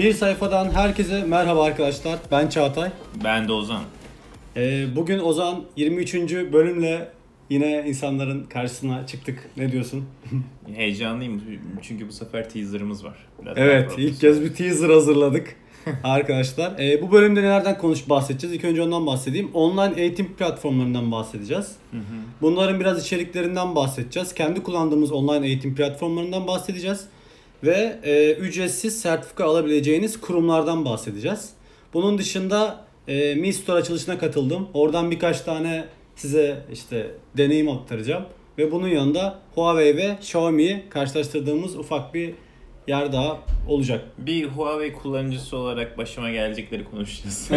Bir 0.00 0.12
sayfadan 0.12 0.70
herkese 0.70 1.24
merhaba 1.24 1.64
arkadaşlar. 1.64 2.18
Ben 2.30 2.48
Çağatay. 2.48 2.90
Ben 3.24 3.48
de 3.48 3.52
Ozan. 3.52 3.82
Ee, 4.56 4.86
bugün 4.96 5.18
Ozan 5.18 5.64
23. 5.76 6.14
bölümle 6.52 7.08
yine 7.50 7.84
insanların 7.86 8.44
karşısına 8.44 9.06
çıktık. 9.06 9.50
Ne 9.56 9.72
diyorsun? 9.72 10.04
Heyecanlıyım 10.74 11.42
çünkü 11.82 12.08
bu 12.08 12.12
sefer 12.12 12.50
teaserımız 12.50 13.04
var. 13.04 13.16
Biraz 13.42 13.58
evet, 13.58 13.92
ilk 13.98 14.20
kez 14.20 14.42
bir 14.42 14.54
teaser 14.54 14.88
hazırladık. 14.90 15.56
arkadaşlar. 16.04 16.78
Ee, 16.78 17.02
bu 17.02 17.12
bölümde 17.12 17.42
nelerden 17.42 17.78
konuş 17.78 18.08
bahsedeceğiz? 18.08 18.56
İlk 18.56 18.64
önce 18.64 18.82
ondan 18.82 19.06
bahsedeyim. 19.06 19.50
Online 19.54 20.00
eğitim 20.00 20.34
platformlarından 20.34 21.12
bahsedeceğiz. 21.12 21.72
Hı 21.90 21.96
hı. 21.96 22.02
Bunların 22.42 22.80
biraz 22.80 23.06
içeriklerinden 23.06 23.74
bahsedeceğiz. 23.74 24.34
Kendi 24.34 24.62
kullandığımız 24.62 25.12
online 25.12 25.46
eğitim 25.46 25.74
platformlarından 25.74 26.46
bahsedeceğiz 26.46 27.06
ve 27.64 27.98
e, 28.02 28.32
ücretsiz 28.32 29.00
sertifika 29.00 29.44
alabileceğiniz 29.44 30.20
kurumlardan 30.20 30.84
bahsedeceğiz. 30.84 31.50
Bunun 31.94 32.18
dışında 32.18 32.84
e, 33.08 33.34
Mi 33.34 33.52
Store 33.52 33.76
açılışına 33.76 34.18
katıldım. 34.18 34.68
Oradan 34.74 35.10
birkaç 35.10 35.40
tane 35.40 35.84
size 36.16 36.56
işte 36.72 37.10
deneyim 37.36 37.68
aktaracağım. 37.68 38.24
Ve 38.58 38.72
bunun 38.72 38.88
yanında 38.88 39.38
Huawei 39.54 39.96
ve 39.96 40.12
Xiaomi'yi 40.12 40.82
karşılaştırdığımız 40.90 41.76
ufak 41.76 42.14
bir 42.14 42.34
yer 42.88 43.12
daha 43.12 43.38
olacak. 43.68 44.04
Bir 44.18 44.44
Huawei 44.44 44.92
kullanıcısı 44.92 45.56
olarak 45.56 45.98
başıma 45.98 46.30
gelecekleri 46.30 46.84
konuşacağız. 46.84 47.50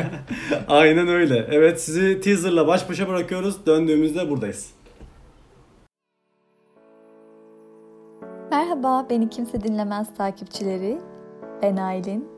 Aynen 0.68 1.08
öyle. 1.08 1.46
Evet 1.50 1.80
sizi 1.80 2.20
teaserla 2.20 2.66
baş 2.66 2.88
başa 2.88 3.08
bırakıyoruz. 3.08 3.66
Döndüğümüzde 3.66 4.30
buradayız. 4.30 4.79
Merhaba, 8.50 9.06
beni 9.10 9.30
kimse 9.30 9.60
dinlemez 9.60 10.14
takipçileri. 10.14 10.98
Ben 11.62 11.76
Aylin. 11.76 12.28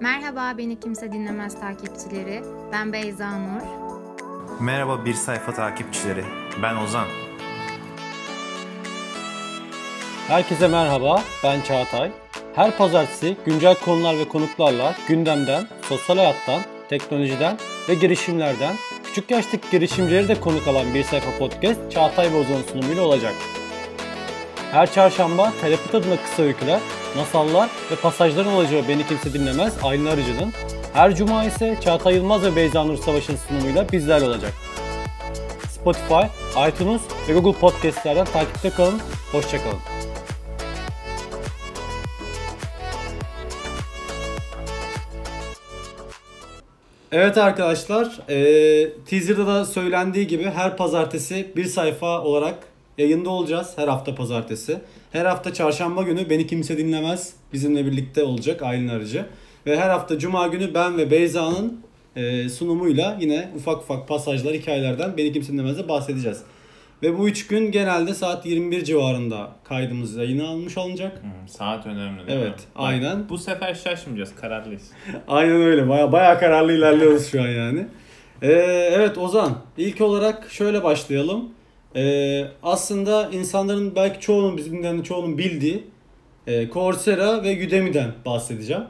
Merhaba, 0.00 0.58
beni 0.58 0.80
kimse 0.80 1.12
dinlemez 1.12 1.60
takipçileri. 1.60 2.42
Ben 2.72 2.92
Beyza 2.92 3.38
Nur. 3.38 3.62
Merhaba 4.60 5.04
bir 5.04 5.14
sayfa 5.14 5.52
takipçileri. 5.52 6.24
Ben 6.62 6.76
Ozan. 6.76 7.06
Herkese 10.28 10.68
merhaba, 10.68 11.22
ben 11.44 11.60
Çağatay. 11.60 12.10
Her 12.54 12.76
pazartesi 12.76 13.36
güncel 13.44 13.74
konular 13.84 14.18
ve 14.18 14.28
konuklarla 14.28 14.94
gündemden, 15.08 15.64
sosyal 15.82 16.16
hayattan, 16.16 16.60
teknolojiden 16.88 17.56
ve 17.88 17.94
girişimlerden 17.94 18.74
küçük 19.04 19.30
yaştaki 19.30 19.70
girişimcileri 19.70 20.28
de 20.28 20.40
konuk 20.40 20.68
alan 20.68 20.94
bir 20.94 21.02
sayfa 21.02 21.38
podcast 21.38 21.90
Çağatay 21.90 22.32
ve 22.32 22.36
Ozan 22.36 22.62
sunumuyla 22.72 23.02
olacak. 23.02 23.34
Her 24.72 24.92
çarşamba 24.92 25.52
Telepit 25.60 25.94
adına 25.94 26.22
kısa 26.22 26.42
öyküler, 26.42 26.80
masallar 27.16 27.70
ve 27.90 27.96
pasajların 27.96 28.52
olacağı 28.52 28.88
Beni 28.88 29.06
Kimse 29.06 29.32
Dinlemez 29.32 29.74
Aylin 29.82 30.06
Arıcı'nın, 30.06 30.52
her 30.92 31.14
cuma 31.14 31.44
ise 31.44 31.76
Çağatay 31.84 32.14
Yılmaz 32.14 32.44
ve 32.44 32.56
Beyza 32.56 32.84
Nur 32.84 32.96
Savaş'ın 32.96 33.36
sunumuyla 33.48 33.92
bizlerle 33.92 34.24
olacak. 34.24 34.52
Spotify, 35.70 36.24
iTunes 36.68 37.00
ve 37.28 37.32
Google 37.32 37.60
Podcast'lerden 37.60 38.24
takipte 38.24 38.70
kalın, 38.70 39.00
hoşçakalın. 39.32 39.78
Evet 47.12 47.38
arkadaşlar, 47.38 48.18
e, 48.28 49.04
teaser'da 49.04 49.46
da 49.46 49.64
söylendiği 49.64 50.26
gibi 50.26 50.44
her 50.44 50.76
pazartesi 50.76 51.52
bir 51.56 51.64
sayfa 51.64 52.20
olarak 52.22 52.54
Yayında 52.98 53.30
olacağız 53.30 53.72
her 53.76 53.88
hafta 53.88 54.14
pazartesi. 54.14 54.78
Her 55.12 55.24
hafta 55.24 55.54
çarşamba 55.54 56.02
günü 56.02 56.30
Beni 56.30 56.46
Kimse 56.46 56.78
Dinlemez 56.78 57.32
bizimle 57.52 57.86
birlikte 57.86 58.24
olacak 58.24 58.62
Aylin 58.62 58.88
Arıcı. 58.88 59.26
Ve 59.66 59.80
her 59.80 59.90
hafta 59.90 60.18
cuma 60.18 60.46
günü 60.46 60.74
ben 60.74 60.98
ve 60.98 61.10
Beyza'nın 61.10 61.80
e, 62.16 62.48
sunumuyla 62.48 63.16
yine 63.20 63.48
ufak 63.56 63.76
ufak 63.76 64.08
pasajlar, 64.08 64.54
hikayelerden 64.54 65.16
Beni 65.16 65.32
Kimse 65.32 65.52
Dinlemez'de 65.52 65.88
bahsedeceğiz. 65.88 66.42
Ve 67.02 67.18
bu 67.18 67.28
üç 67.28 67.46
gün 67.46 67.72
genelde 67.72 68.14
saat 68.14 68.46
21 68.46 68.84
civarında 68.84 69.50
kaydımız 69.64 70.16
yayına 70.16 70.48
almış 70.48 70.78
olacak. 70.78 71.22
Hmm, 71.22 71.48
saat 71.48 71.86
önemli 71.86 72.26
değil 72.26 72.38
evet, 72.38 72.58
mi? 72.58 72.64
aynen. 72.74 73.20
Bak, 73.20 73.30
bu 73.30 73.38
sefer 73.38 73.74
şaşmayacağız, 73.74 74.34
kararlıyız. 74.40 74.90
aynen 75.28 75.62
öyle. 75.62 75.88
Baya 75.88 76.12
baya 76.12 76.38
kararlı 76.38 76.72
ilerliyoruz 76.72 77.30
şu 77.30 77.42
an 77.42 77.48
yani. 77.48 77.86
Ee, 78.42 78.48
evet 78.92 79.18
Ozan, 79.18 79.58
ilk 79.76 80.00
olarak 80.00 80.50
şöyle 80.50 80.84
başlayalım. 80.84 81.48
Ee, 81.96 82.44
aslında 82.62 83.30
insanların 83.30 83.96
belki 83.96 84.20
çoğunun 84.20 84.56
bizimden 84.56 85.02
çoğunun 85.02 85.38
bildiği 85.38 85.84
e, 86.46 86.70
Coursera 86.70 87.42
ve 87.42 87.66
Udemy'den 87.66 88.12
bahsedeceğim. 88.26 88.84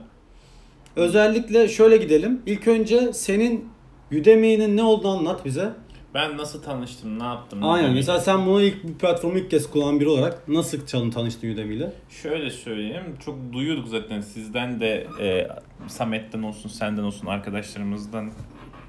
Özellikle 0.96 1.68
şöyle 1.68 1.96
gidelim. 1.96 2.42
İlk 2.46 2.68
önce 2.68 3.12
senin 3.12 3.68
Udemy'nin 4.12 4.76
ne 4.76 4.82
olduğunu 4.82 5.18
anlat 5.18 5.44
bize. 5.44 5.72
Ben 6.14 6.36
nasıl 6.36 6.62
tanıştım, 6.62 7.18
ne 7.18 7.24
yaptım? 7.24 7.58
Aynen. 7.62 7.94
Mesela 7.94 8.20
sen 8.20 8.46
bunu 8.46 8.62
ilk 8.62 8.84
bu 8.84 8.98
platformu 8.98 9.38
ilk 9.38 9.50
kez 9.50 9.70
kullanan 9.70 10.00
biri 10.00 10.08
olarak 10.08 10.48
nasıl 10.48 10.86
çalın 10.86 11.10
tanıştın 11.10 11.52
Udemy 11.52 11.74
ile? 11.76 11.92
Şöyle 12.22 12.50
söyleyeyim. 12.50 13.16
Çok 13.24 13.52
duyuyorduk 13.52 13.88
zaten 13.88 14.20
sizden 14.20 14.80
de 14.80 15.06
e, 15.20 15.48
Samet'ten 15.86 16.42
olsun, 16.42 16.68
senden 16.68 17.02
olsun 17.02 17.26
arkadaşlarımızdan 17.26 18.32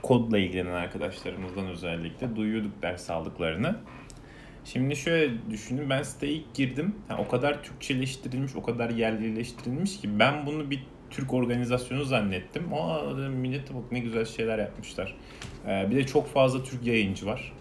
kodla 0.01 0.37
ilgilenen 0.37 0.73
arkadaşlarımızdan 0.73 1.67
özellikle 1.67 2.35
duyuyorduk 2.35 2.81
ders 2.81 3.09
aldıklarını. 3.09 3.75
Şimdi 4.65 4.95
şöyle 4.95 5.33
düşünün 5.49 5.89
ben 5.89 6.03
siteye 6.03 6.33
ilk 6.33 6.53
girdim. 6.53 6.95
Yani 7.09 7.21
o 7.21 7.27
kadar 7.27 7.63
Türkçeleştirilmiş, 7.63 8.55
o 8.55 8.63
kadar 8.63 8.89
yerlileştirilmiş 8.89 10.01
ki 10.01 10.19
ben 10.19 10.45
bunu 10.45 10.71
bir 10.71 10.83
Türk 11.09 11.33
organizasyonu 11.33 12.03
zannettim. 12.03 12.73
Aa 12.73 13.13
millete 13.13 13.75
bak 13.75 13.91
ne 13.91 13.99
güzel 13.99 14.25
şeyler 14.25 14.59
yapmışlar. 14.59 15.15
Ee, 15.67 15.87
bir 15.91 15.95
de 15.95 16.05
çok 16.05 16.27
fazla 16.27 16.63
Türk 16.63 16.85
yayıncı 16.85 17.25
var. 17.25 17.53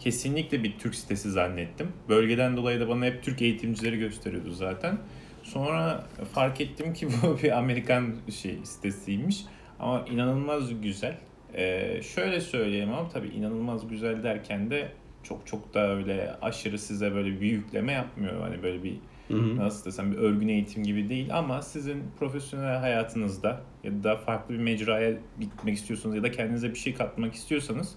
Kesinlikle 0.00 0.62
bir 0.62 0.78
Türk 0.78 0.94
sitesi 0.94 1.30
zannettim. 1.30 1.92
Bölgeden 2.08 2.56
dolayı 2.56 2.80
da 2.80 2.88
bana 2.88 3.04
hep 3.04 3.22
Türk 3.22 3.42
eğitimcileri 3.42 3.98
gösteriyordu 3.98 4.50
zaten. 4.50 4.98
Sonra 5.42 6.06
fark 6.32 6.60
ettim 6.60 6.94
ki 6.94 7.08
bu 7.22 7.38
bir 7.42 7.58
Amerikan 7.58 8.16
şey 8.42 8.58
sitesiymiş. 8.64 9.44
Ama 9.80 10.04
inanılmaz 10.10 10.80
güzel. 10.80 11.18
Ee, 11.54 12.00
şöyle 12.14 12.40
söyleyeyim 12.40 12.92
ama 12.92 13.08
tabii 13.08 13.28
inanılmaz 13.28 13.88
güzel 13.88 14.22
derken 14.22 14.70
de 14.70 14.88
çok 15.22 15.46
çok 15.46 15.74
da 15.74 15.96
öyle 15.96 16.34
aşırı 16.42 16.78
size 16.78 17.14
böyle 17.14 17.40
bir 17.40 17.50
yükleme 17.50 17.92
yapmıyor. 17.92 18.40
Hani 18.40 18.62
böyle 18.62 18.82
bir 18.82 18.96
hı 19.28 19.34
hı. 19.34 19.56
nasıl 19.56 19.84
desem 19.84 20.12
bir 20.12 20.16
örgün 20.16 20.48
eğitim 20.48 20.84
gibi 20.84 21.08
değil 21.08 21.38
ama 21.38 21.62
sizin 21.62 22.04
profesyonel 22.18 22.78
hayatınızda 22.78 23.60
ya 23.84 24.04
da 24.04 24.16
farklı 24.16 24.54
bir 24.54 24.58
mecraya 24.58 25.12
gitmek 25.40 25.76
istiyorsanız 25.76 26.16
ya 26.16 26.22
da 26.22 26.30
kendinize 26.30 26.70
bir 26.70 26.78
şey 26.78 26.94
katmak 26.94 27.34
istiyorsanız 27.34 27.94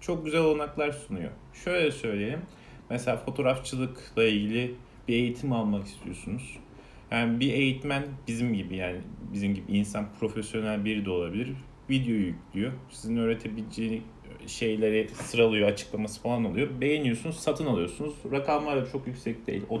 çok 0.00 0.24
güzel 0.24 0.40
olanaklar 0.40 0.92
sunuyor. 0.92 1.30
Şöyle 1.64 1.90
söyleyeyim. 1.90 2.40
Mesela 2.90 3.16
fotoğrafçılıkla 3.16 4.24
ilgili 4.24 4.74
bir 5.08 5.14
eğitim 5.14 5.52
almak 5.52 5.86
istiyorsunuz. 5.86 6.58
Yani 7.10 7.40
bir 7.40 7.52
eğitmen 7.52 8.02
bizim 8.28 8.54
gibi 8.54 8.76
yani 8.76 9.00
bizim 9.32 9.54
gibi 9.54 9.72
insan 9.72 10.06
profesyonel 10.20 10.84
biri 10.84 11.04
de 11.04 11.10
olabilir. 11.10 11.48
Video 11.90 12.14
yüklüyor. 12.14 12.72
Sizin 12.90 13.16
öğretebileceğiniz 13.16 14.02
şeyleri 14.46 15.08
sıralıyor, 15.22 15.68
açıklaması 15.68 16.20
falan 16.20 16.44
oluyor. 16.44 16.68
Beğeniyorsunuz, 16.80 17.36
satın 17.36 17.66
alıyorsunuz. 17.66 18.14
Rakamlar 18.32 18.82
da 18.82 18.90
çok 18.92 19.06
yüksek 19.06 19.46
değil. 19.46 19.62
30-40 19.70 19.80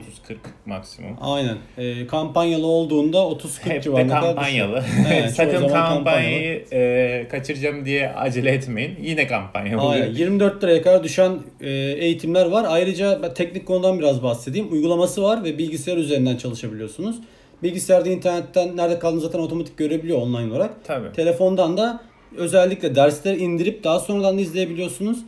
maksimum. 0.66 1.16
Aynen. 1.20 1.56
E, 1.78 2.06
kampanyalı 2.06 2.66
olduğunda 2.66 3.18
30-40 3.18 3.82
civarında 3.82 4.20
kampanyalı. 4.20 4.84
Evet, 5.12 5.30
Sakın 5.34 5.68
kampanyayı 5.68 6.64
e, 6.72 7.26
kaçıracağım 7.30 7.84
diye 7.84 8.12
acele 8.12 8.50
etmeyin. 8.50 8.96
Yine 9.00 9.26
kampanya 9.26 9.78
oluyor. 9.78 10.02
Aynen. 10.02 10.14
24 10.14 10.64
liraya 10.64 10.82
kadar 10.82 11.04
düşen 11.04 11.38
e, 11.60 11.70
eğitimler 11.70 12.46
var. 12.46 12.66
Ayrıca 12.68 13.22
ben 13.22 13.34
teknik 13.34 13.66
konudan 13.66 13.98
biraz 13.98 14.22
bahsedeyim. 14.22 14.72
Uygulaması 14.72 15.22
var 15.22 15.44
ve 15.44 15.58
bilgisayar 15.58 15.96
üzerinden 15.96 16.36
çalışabiliyorsunuz. 16.36 17.16
Bilgisayarda 17.62 18.08
internetten 18.08 18.76
nerede 18.76 18.98
kaldığını 18.98 19.20
zaten 19.20 19.38
otomatik 19.38 19.76
görebiliyor 19.76 20.18
online 20.18 20.52
olarak. 20.52 20.84
Tabii. 20.84 21.12
Telefondan 21.12 21.76
da 21.76 22.00
özellikle 22.36 22.94
dersleri 22.94 23.36
indirip 23.36 23.84
daha 23.84 24.00
sonradan 24.00 24.38
da 24.38 24.40
izleyebiliyorsunuz. 24.40 25.18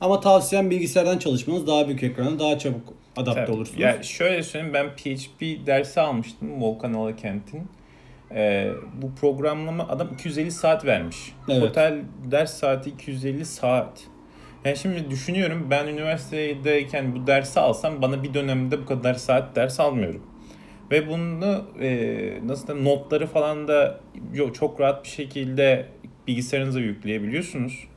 Ama 0.00 0.20
tavsiyem 0.20 0.70
bilgisayardan 0.70 1.18
çalışmanız 1.18 1.66
daha 1.66 1.86
büyük 1.88 2.02
ekrana 2.02 2.38
daha 2.38 2.58
çabuk 2.58 2.94
adapte 3.16 3.44
Tabii. 3.44 3.56
olursunuz. 3.56 3.80
Ya 3.80 4.02
şöyle 4.02 4.42
söyleyeyim 4.42 4.74
ben 4.74 4.96
PHP 4.96 5.66
dersi 5.66 6.00
almıştım 6.00 6.62
Volkan 6.62 6.94
Alakent'in. 6.94 7.62
Ee, 8.34 8.70
bu 9.02 9.14
programlama 9.14 9.88
adam 9.88 10.08
250 10.14 10.50
saat 10.50 10.84
vermiş. 10.84 11.16
Evet. 11.48 11.60
Total 11.60 11.98
ders 12.30 12.54
saati 12.54 12.90
250 12.90 13.44
saat. 13.44 14.00
Yani 14.64 14.76
şimdi 14.76 15.10
düşünüyorum 15.10 15.66
ben 15.70 15.86
üniversitedeyken 15.86 17.14
bu 17.14 17.26
dersi 17.26 17.60
alsam 17.60 18.02
bana 18.02 18.22
bir 18.22 18.34
dönemde 18.34 18.82
bu 18.82 18.86
kadar 18.86 19.14
saat 19.14 19.56
ders 19.56 19.80
almıyorum. 19.80 20.22
Ve 20.90 21.08
bunu 21.08 21.64
e, 21.80 22.38
nasıl 22.46 22.66
da 22.68 22.74
notları 22.74 23.26
falan 23.26 23.68
da 23.68 24.00
çok 24.54 24.80
rahat 24.80 25.04
bir 25.04 25.08
şekilde 25.08 25.86
bilgisayarınıza 26.28 26.80
yükleyebiliyorsunuz. 26.80 27.88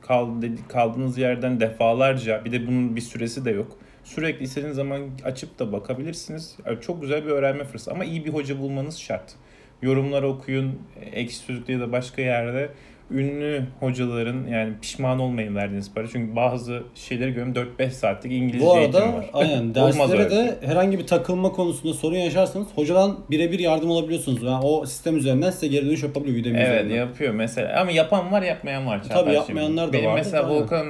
Kaldığınız 0.68 1.18
yerden 1.18 1.60
defalarca 1.60 2.44
bir 2.44 2.52
de 2.52 2.66
bunun 2.66 2.96
bir 2.96 3.00
süresi 3.00 3.44
de 3.44 3.50
yok. 3.50 3.78
Sürekli 4.04 4.44
istediğiniz 4.44 4.76
zaman 4.76 5.00
açıp 5.24 5.58
da 5.58 5.72
bakabilirsiniz. 5.72 6.56
Yani 6.66 6.80
çok 6.80 7.00
güzel 7.00 7.24
bir 7.24 7.30
öğrenme 7.30 7.64
fırsatı 7.64 7.94
ama 7.94 8.04
iyi 8.04 8.24
bir 8.24 8.30
hoca 8.30 8.58
bulmanız 8.58 8.98
şart. 8.98 9.34
yorumları 9.82 10.28
okuyun. 10.28 10.78
Ekşi 11.12 11.36
Sözlük'te 11.36 11.72
ya 11.72 11.80
da 11.80 11.92
başka 11.92 12.22
yerde 12.22 12.70
ünlü 13.10 13.62
hocaların 13.80 14.46
yani 14.46 14.72
pişman 14.82 15.18
olmayın 15.20 15.56
verdiğiniz 15.56 15.94
para. 15.94 16.06
Çünkü 16.12 16.36
bazı 16.36 16.82
şeyleri 16.94 17.30
görüyorum 17.30 17.52
4-5 17.78 17.90
saatlik 17.90 18.32
İngilizce 18.32 18.66
Bu 18.66 18.78
eğitim 18.78 18.96
arada 19.02 19.12
var. 19.16 19.30
aynen 19.32 19.74
derslere 19.74 20.30
de 20.30 20.58
herhangi 20.66 20.98
bir 20.98 21.06
takılma 21.06 21.52
konusunda 21.52 21.94
sorun 21.94 22.16
yaşarsanız 22.16 22.66
hocadan 22.74 23.18
birebir 23.30 23.58
yardım 23.58 23.90
alabiliyorsunuz. 23.90 24.42
Yani 24.42 24.64
o 24.64 24.86
sistem 24.86 25.16
üzerinden 25.16 25.50
size 25.50 25.66
geri 25.66 25.86
dönüş 25.86 26.02
yapabiliyor 26.02 26.40
Udemy 26.40 26.58
Evet 26.58 26.68
üzerinden. 26.74 26.96
yapıyor 26.96 27.34
mesela 27.34 27.80
ama 27.80 27.90
yapan 27.90 28.32
var 28.32 28.42
yapmayan 28.42 28.86
var. 28.86 29.02
Tabii 29.08 29.32
yapmayanlar 29.32 29.88
da 29.88 29.92
Benim 29.92 30.04
vardır, 30.06 30.18
mesela. 30.24 30.48
Volkan 30.50 30.86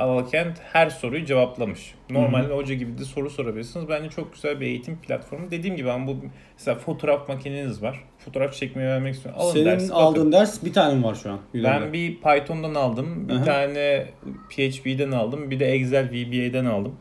Alalkent 0.00 0.58
her 0.72 0.90
soruyu 0.90 1.24
cevaplamış. 1.24 1.94
Normalde 2.10 2.54
hoca 2.54 2.74
gibi 2.74 2.98
de 2.98 3.04
soru 3.04 3.30
sorabilirsiniz. 3.30 3.88
Bence 3.88 4.10
çok 4.10 4.32
güzel 4.34 4.60
bir 4.60 4.66
eğitim 4.66 4.96
platformu. 4.98 5.50
Dediğim 5.50 5.76
gibi 5.76 5.90
ama 5.90 6.06
bu 6.06 6.16
mesela 6.58 6.78
fotoğraf 6.78 7.28
makineniz 7.28 7.82
var. 7.82 8.04
Fotoğraf 8.18 8.54
çekmeyi 8.54 8.88
öğrenmek 8.88 9.14
istiyorum. 9.14 9.40
Alın 9.42 9.52
Senin 9.52 9.64
dersi, 9.64 9.88
bakın. 9.90 10.00
aldığın 10.02 10.32
ders 10.32 10.64
bir 10.64 10.72
tane 10.72 10.94
mi 10.94 11.04
var 11.04 11.14
şu 11.14 11.30
an? 11.30 11.38
Udemy'de? 11.50 11.68
Ben 11.68 11.92
bir 11.92 12.16
Python'dan 12.20 12.74
aldım, 12.74 13.28
bir 13.28 13.34
Hı 13.34 13.38
hı. 13.38 13.44
tane 13.44 14.06
PHP'den 14.50 15.12
aldım, 15.12 15.50
bir 15.50 15.60
de 15.60 15.66
Excel 15.72 16.08
VBA'den 16.12 16.64
aldım. 16.64 16.96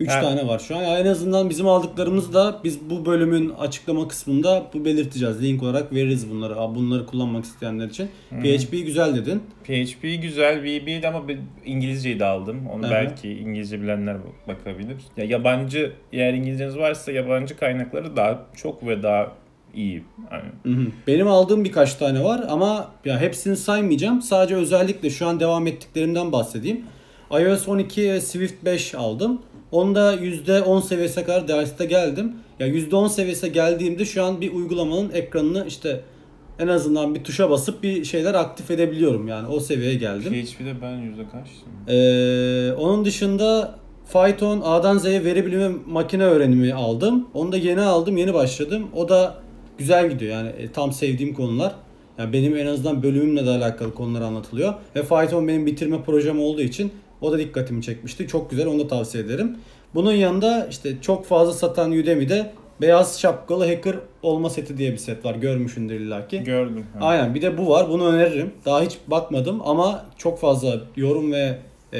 3 0.00 0.08
Yani- 0.10 0.20
tane 0.22 0.46
var 0.46 0.58
şu 0.58 0.76
an. 0.76 0.82
Yani 0.82 0.98
en 0.98 1.06
azından 1.06 1.50
bizim 1.50 1.68
aldıklarımız 1.68 2.34
da 2.34 2.60
biz 2.64 2.90
bu 2.90 3.06
bölümün 3.06 3.50
açıklama 3.50 4.08
kısmında 4.08 4.66
bu 4.74 4.84
belirteceğiz. 4.84 5.42
Link 5.42 5.62
olarak 5.62 5.92
veririz 5.92 6.30
bunları. 6.30 6.56
Bunları 6.56 7.06
kullanmak 7.06 7.44
isteyenler 7.44 7.88
için. 7.88 8.08
PHP 8.30 8.80
güzel 8.80 9.14
dedin. 9.16 9.42
PHP 9.64 10.16
güzel, 10.16 10.62
VBA'de 10.62 11.08
ama 11.08 11.28
bir 11.28 11.38
İngilizceyi 11.64 12.20
de 12.20 12.24
aldım. 12.24 12.66
Onu 12.74 12.86
hı. 12.86 12.90
belki 12.90 13.32
İngilizce 13.32 13.82
bilenler 13.82 14.16
bakabilir. 14.48 14.96
Ya 15.16 15.24
yabancı, 15.24 15.92
eğer 16.12 16.34
İngilizceniz 16.34 16.76
varsa 16.76 17.12
yabancı 17.12 17.56
kaynakları 17.56 18.16
daha 18.16 18.46
çok 18.56 18.86
ve 18.86 19.02
daha 19.02 19.32
iyi. 19.74 20.04
Yani. 20.32 20.86
Benim 21.06 21.28
aldığım 21.28 21.64
birkaç 21.64 21.94
tane 21.94 22.24
var 22.24 22.44
ama 22.48 22.90
ya 23.04 23.20
hepsini 23.20 23.56
saymayacağım. 23.56 24.22
Sadece 24.22 24.54
özellikle 24.54 25.10
şu 25.10 25.26
an 25.26 25.40
devam 25.40 25.66
ettiklerimden 25.66 26.32
bahsedeyim. 26.32 26.84
iOS 27.30 27.68
12 27.68 28.12
ve 28.12 28.20
Swift 28.20 28.64
5 28.64 28.94
aldım. 28.94 29.42
Onda 29.76 30.14
%10 30.14 30.82
seviyesine 30.82 31.24
kadar 31.24 31.48
derste 31.48 31.86
geldim. 31.86 32.32
Ya 32.60 32.66
%10 32.66 33.08
seviyesine 33.08 33.50
geldiğimde 33.50 34.04
şu 34.04 34.24
an 34.24 34.40
bir 34.40 34.52
uygulamanın 34.52 35.10
ekranını 35.12 35.64
işte 35.68 36.00
en 36.58 36.68
azından 36.68 37.14
bir 37.14 37.24
tuşa 37.24 37.50
basıp 37.50 37.82
bir 37.82 38.04
şeyler 38.04 38.34
aktif 38.34 38.70
edebiliyorum. 38.70 39.28
Yani 39.28 39.48
o 39.48 39.60
seviyeye 39.60 39.94
geldim. 39.94 40.32
PHP'de 40.32 40.82
ben 40.82 40.96
yüzde 40.96 41.22
kaçtım? 41.22 41.68
Ee, 41.88 42.72
onun 42.72 43.04
dışında 43.04 43.78
Python 44.12 44.60
A'dan 44.64 44.98
Z'ye 44.98 45.24
veri 45.24 45.46
bilimi 45.46 45.76
makine 45.86 46.24
öğrenimi 46.24 46.74
aldım. 46.74 47.28
Onu 47.34 47.52
da 47.52 47.56
yeni 47.56 47.80
aldım, 47.80 48.16
yeni 48.16 48.34
başladım. 48.34 48.86
O 48.94 49.08
da 49.08 49.34
güzel 49.78 50.10
gidiyor 50.10 50.32
yani 50.32 50.48
e, 50.48 50.72
tam 50.72 50.92
sevdiğim 50.92 51.34
konular. 51.34 51.74
Yani 52.18 52.32
benim 52.32 52.56
en 52.56 52.66
azından 52.66 53.02
bölümümle 53.02 53.46
de 53.46 53.50
alakalı 53.50 53.94
konular 53.94 54.20
anlatılıyor. 54.20 54.74
Ve 54.96 55.02
Python 55.02 55.48
benim 55.48 55.66
bitirme 55.66 56.02
projem 56.02 56.40
olduğu 56.40 56.62
için 56.62 56.92
o 57.20 57.32
da 57.32 57.38
dikkatimi 57.38 57.82
çekmişti. 57.82 58.28
Çok 58.28 58.50
güzel, 58.50 58.66
onu 58.66 58.78
da 58.78 58.88
tavsiye 58.88 59.24
ederim. 59.24 59.56
Bunun 59.94 60.12
yanında 60.12 60.66
işte 60.70 60.96
çok 61.00 61.26
fazla 61.26 61.52
satan 61.52 61.92
Udemy'de 61.92 62.52
beyaz 62.80 63.20
şapkalı 63.20 63.66
hacker 63.66 63.96
olma 64.22 64.50
seti 64.50 64.78
diye 64.78 64.92
bir 64.92 64.96
set 64.96 65.24
var. 65.24 65.34
Görmüşsündür 65.34 66.00
illaki. 66.00 66.44
Gördüm. 66.44 66.86
Ha. 66.98 67.06
Aynen 67.06 67.34
bir 67.34 67.42
de 67.42 67.58
bu 67.58 67.68
var. 67.68 67.88
Bunu 67.88 68.06
öneririm. 68.06 68.50
Daha 68.64 68.82
hiç 68.82 68.98
bakmadım 69.06 69.60
ama 69.64 70.04
çok 70.18 70.38
fazla 70.38 70.80
yorum 70.96 71.32
ve 71.32 71.58
e, 71.92 71.98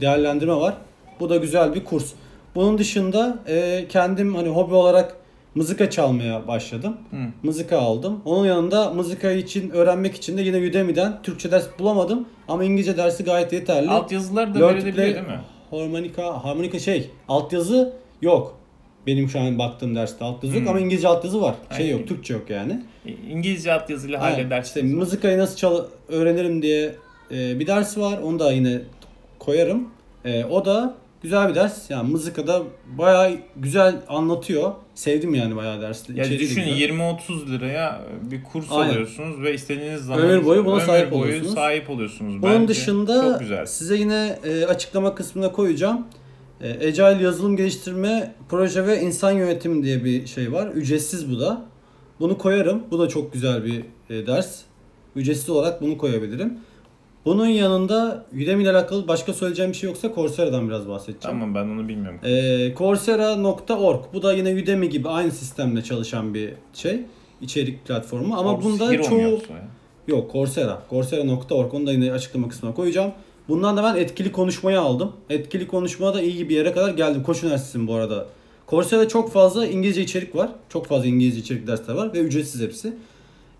değerlendirme 0.00 0.54
var. 0.54 0.74
Bu 1.20 1.30
da 1.30 1.36
güzel 1.36 1.74
bir 1.74 1.84
kurs. 1.84 2.12
Bunun 2.54 2.78
dışında 2.78 3.38
e, 3.48 3.86
kendim 3.88 4.34
hani 4.34 4.48
hobi 4.48 4.74
olarak 4.74 5.16
mızıka 5.58 5.90
çalmaya 5.90 6.48
başladım. 6.48 6.96
Hı. 7.10 7.16
Mızıka 7.42 7.78
aldım. 7.78 8.20
Onun 8.24 8.46
yanında 8.46 8.90
mızıka 8.90 9.30
için 9.32 9.70
öğrenmek 9.70 10.14
için 10.14 10.36
de 10.38 10.42
yine 10.42 10.68
Udemy'den 10.68 11.22
Türkçe 11.22 11.50
ders 11.50 11.66
bulamadım 11.78 12.28
ama 12.48 12.64
İngilizce 12.64 12.96
dersi 12.96 13.24
gayet 13.24 13.52
yeterli. 13.52 13.90
Alt 13.90 14.12
yazılar 14.12 14.54
da 14.54 14.58
Learn 14.58 14.70
to 14.70 14.76
verilebiliyor 14.76 15.06
play- 15.08 15.14
değil 15.14 15.26
mi? 15.26 15.40
Harmonika, 15.70 16.44
harmonika 16.44 16.78
şey, 16.78 17.10
altyazı 17.28 17.92
yok. 18.22 18.58
Benim 19.06 19.28
şu 19.28 19.40
an 19.40 19.58
baktığım 19.58 19.96
derste 19.96 20.24
altyazı 20.24 20.56
yok 20.56 20.62
Hmm. 20.64 20.70
ama 20.70 20.80
İngilizce 20.80 21.08
altyazı 21.08 21.42
var. 21.42 21.54
Şey 21.76 21.86
Aynen. 21.86 21.98
yok, 21.98 22.08
Türkçe 22.08 22.34
yok 22.34 22.50
yani. 22.50 22.82
İngilizce 23.30 23.72
alt 23.72 23.90
yazıyla 23.90 24.20
Aynen. 24.20 24.34
halledersiniz. 24.36 24.86
İşte 24.86 24.96
mızıkayı 24.98 25.38
nasıl 25.38 25.56
çal 25.56 25.84
öğrenirim 26.08 26.62
diye 26.62 26.94
e, 27.30 27.60
bir 27.60 27.66
ders 27.66 27.98
var. 27.98 28.18
Onu 28.18 28.38
da 28.38 28.52
yine 28.52 28.80
koyarım. 29.38 29.88
E, 30.24 30.44
o 30.44 30.64
da 30.64 30.94
güzel 31.22 31.48
bir 31.48 31.54
ders. 31.54 31.90
Yani 31.90 32.10
mızıkada 32.12 32.62
bayağı 32.98 33.36
güzel 33.56 33.96
anlatıyor. 34.08 34.72
Sevdim 34.94 35.34
yani 35.34 35.56
bayağı 35.56 35.80
dersi. 35.80 36.12
Ya 36.12 36.24
düşünün 36.24 36.74
güzel. 36.74 36.90
20-30 36.90 37.50
liraya 37.52 38.00
bir 38.30 38.44
kurs 38.44 38.66
Aynen. 38.70 38.90
alıyorsunuz 38.92 39.42
ve 39.42 39.54
istediğiniz 39.54 40.00
zaman 40.04 40.22
Ömür 40.22 40.44
boyu 40.44 40.64
buna 40.66 40.80
sahip 40.80 41.10
boyu 41.10 41.20
oluyorsunuz. 41.22 41.54
sahip 41.54 41.90
oluyorsunuz. 41.90 42.32
Onun 42.34 42.42
Bence 42.42 42.68
dışında 42.68 43.22
çok 43.22 43.40
güzel. 43.40 43.66
size 43.66 43.96
yine 43.96 44.38
e, 44.44 44.64
açıklama 44.66 45.14
kısmına 45.14 45.52
koyacağım. 45.52 46.06
E, 46.60 46.86
Agile 46.88 47.22
yazılım 47.24 47.56
geliştirme 47.56 48.34
proje 48.48 48.86
ve 48.86 49.00
insan 49.00 49.30
yönetimi 49.32 49.82
diye 49.82 50.04
bir 50.04 50.26
şey 50.26 50.52
var. 50.52 50.66
Ücretsiz 50.66 51.30
bu 51.30 51.40
da. 51.40 51.62
Bunu 52.20 52.38
koyarım. 52.38 52.82
Bu 52.90 52.98
da 52.98 53.08
çok 53.08 53.32
güzel 53.32 53.64
bir 53.64 53.84
e, 54.10 54.26
ders. 54.26 54.60
Ücretsiz 55.16 55.50
olarak 55.50 55.82
bunu 55.82 55.98
koyabilirim. 55.98 56.58
Bunun 57.24 57.46
yanında 57.46 58.26
Udemy 58.42 58.62
ile 58.62 58.70
alakalı 58.70 59.08
başka 59.08 59.32
söyleyeceğim 59.32 59.72
bir 59.72 59.76
şey 59.76 59.90
yoksa 59.90 60.12
Coursera'dan 60.14 60.68
biraz 60.68 60.88
bahsedeceğim. 60.88 61.42
Ama 61.42 61.54
ben 61.54 61.68
onu 61.68 61.88
bilmiyorum. 61.88 62.20
Ee, 62.24 62.74
Coursera.org 62.78 64.00
bu 64.12 64.22
da 64.22 64.32
yine 64.32 64.62
Udemy 64.62 64.88
gibi 64.88 65.08
aynı 65.08 65.30
sistemle 65.30 65.82
çalışan 65.82 66.34
bir 66.34 66.52
şey 66.74 67.00
içerik 67.40 67.86
platformu 67.86 68.36
ama 68.36 68.50
Course 68.50 68.68
bunda 68.68 68.92
Hero 68.92 69.02
mu 69.02 69.08
çoğu 69.08 69.18
ya? 69.20 69.68
yok 70.08 70.32
Coursera 70.32 70.82
Coursera.org 70.90 71.74
onu 71.74 71.86
da 71.86 71.92
yine 71.92 72.12
açıklama 72.12 72.48
kısmına 72.48 72.74
koyacağım. 72.74 73.12
Bundan 73.48 73.76
da 73.76 73.82
ben 73.82 73.96
etkili 73.96 74.32
konuşmayı 74.32 74.80
aldım. 74.80 75.12
Etkili 75.30 75.66
konuşma 75.68 76.14
da 76.14 76.22
iyi 76.22 76.48
bir 76.48 76.56
yere 76.56 76.72
kadar 76.72 76.90
geldim. 76.90 77.22
Koç 77.22 77.42
Üniversitesi'nin 77.42 77.86
bu 77.86 77.94
arada. 77.94 78.26
Coursera'da 78.68 79.08
çok 79.08 79.32
fazla 79.32 79.66
İngilizce 79.66 80.02
içerik 80.02 80.36
var. 80.36 80.50
Çok 80.68 80.86
fazla 80.86 81.06
İngilizce 81.06 81.40
içerik 81.40 81.66
dersler 81.66 81.94
var 81.94 82.14
ve 82.14 82.18
ücretsiz 82.18 82.62
hepsi. 82.62 82.92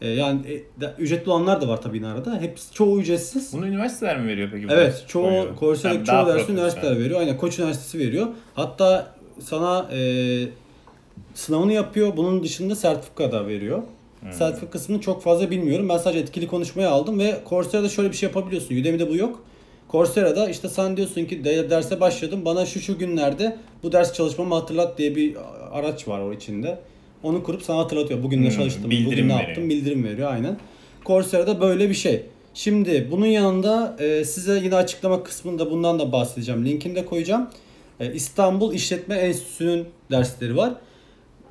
Ee, 0.01 0.09
yani 0.09 0.41
e, 0.47 0.81
de- 0.81 0.95
ücretli 0.99 1.31
olanlar 1.31 1.61
da 1.61 1.69
var 1.69 1.83
tabii 1.83 1.97
yine 1.97 2.07
arada. 2.07 2.41
Hepsi 2.41 2.75
çoğu 2.75 3.01
ücretsiz. 3.01 3.53
Bunu 3.53 3.67
üniversiteler 3.67 4.21
mi 4.21 4.29
veriyor 4.29 4.49
peki? 4.53 4.69
bu 4.69 4.73
Evet, 4.73 5.05
çoğu. 5.09 5.49
Coursera'daki 5.61 6.11
Yani 6.11 6.25
çoğu 6.27 6.35
dersi 6.35 6.53
üniversiteler 6.53 6.99
veriyor. 6.99 7.21
Aynen 7.21 7.37
Koç 7.37 7.59
Üniversitesi 7.59 7.99
veriyor. 7.99 8.27
Hatta 8.55 9.15
sana 9.41 9.89
e, 9.93 10.01
sınavını 11.35 11.73
yapıyor. 11.73 12.17
Bunun 12.17 12.43
dışında 12.43 12.77
sertifika 12.77 13.33
da 13.33 13.47
veriyor. 13.47 13.83
Hmm. 14.21 14.33
Sertifika 14.33 14.71
kısmını 14.71 15.01
çok 15.01 15.23
fazla 15.23 15.51
bilmiyorum. 15.51 15.89
Ben 15.89 15.99
sadece 15.99 16.19
etkili 16.21 16.47
konuşmayı 16.47 16.89
aldım 16.89 17.19
ve 17.19 17.41
Coursera'da 17.49 17.89
şöyle 17.89 18.11
bir 18.11 18.17
şey 18.17 18.27
yapabiliyorsun. 18.29 18.77
Udemy'de 18.81 19.11
bu 19.11 19.17
yok. 19.17 19.43
Coursera'da 19.93 20.49
işte 20.49 20.69
sen 20.69 20.97
diyorsun 20.97 21.25
ki 21.25 21.45
de- 21.45 21.71
derse 21.71 22.01
başladım. 22.01 22.45
Bana 22.45 22.67
şu 22.67 22.81
şu 22.81 22.99
günlerde 22.99 23.57
bu 23.83 23.93
ders 23.93 24.13
çalışmamı 24.13 24.55
hatırlat 24.55 24.99
diye 24.99 25.17
bir 25.17 25.37
araç 25.73 26.09
var 26.09 26.21
o 26.21 26.33
içinde. 26.33 26.79
Onu 27.23 27.43
kurup 27.43 27.63
sana 27.63 27.79
hatırlatıyor. 27.79 28.23
Bugün 28.23 28.43
ne 28.43 28.49
Hmm, 28.49 28.57
çalıştım, 28.57 28.85
bugün 28.85 29.07
ne 29.07 29.11
veriyor. 29.11 29.29
yaptım 29.41 29.69
bildirim 29.71 30.05
veriyor 30.05 30.33
aynen. 30.33 30.57
Coursera'da 31.07 31.61
böyle 31.61 31.89
bir 31.89 31.95
şey. 31.95 32.23
Şimdi 32.55 33.09
bunun 33.11 33.27
yanında 33.27 33.97
e, 33.99 34.25
size 34.25 34.61
yine 34.65 34.75
açıklama 34.75 35.23
kısmında 35.23 35.71
bundan 35.71 35.99
da 35.99 36.13
bahsedeceğim. 36.13 36.67
Linkini 36.67 36.95
de 36.95 37.07
koyacağım. 37.07 37.49
E, 38.01 38.13
İstanbul 38.15 38.75
İşletme 38.75 39.15
Enstitüsü'nün 39.15 39.85
dersleri 40.11 40.57
var. 40.57 40.73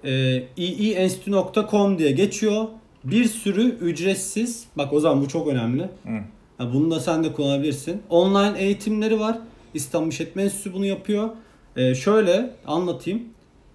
E, 0.06 0.44
iienstitü.com 0.58 1.98
diye 2.00 2.12
geçiyor. 2.12 2.66
Bir 3.04 3.26
sürü 3.26 3.62
ücretsiz, 3.70 4.66
bak 4.76 4.94
o 4.94 5.00
zaman 5.00 5.22
bu 5.24 5.28
çok 5.28 5.48
önemli. 5.48 5.82
Hı. 5.84 6.20
Ha, 6.58 6.74
bunu 6.74 6.92
da 6.92 7.00
sen 7.00 7.24
de 7.24 7.34
kullanabilirsin. 7.34 8.02
Online 8.10 8.54
eğitimleri 8.60 9.20
var. 9.20 9.38
İstanbul 9.74 10.10
İşletme 10.12 10.42
Enstitüsü 10.44 10.74
bunu 10.74 10.86
yapıyor. 10.86 11.30
E, 11.76 11.96
şöyle 11.96 12.50
anlatayım. 12.68 13.24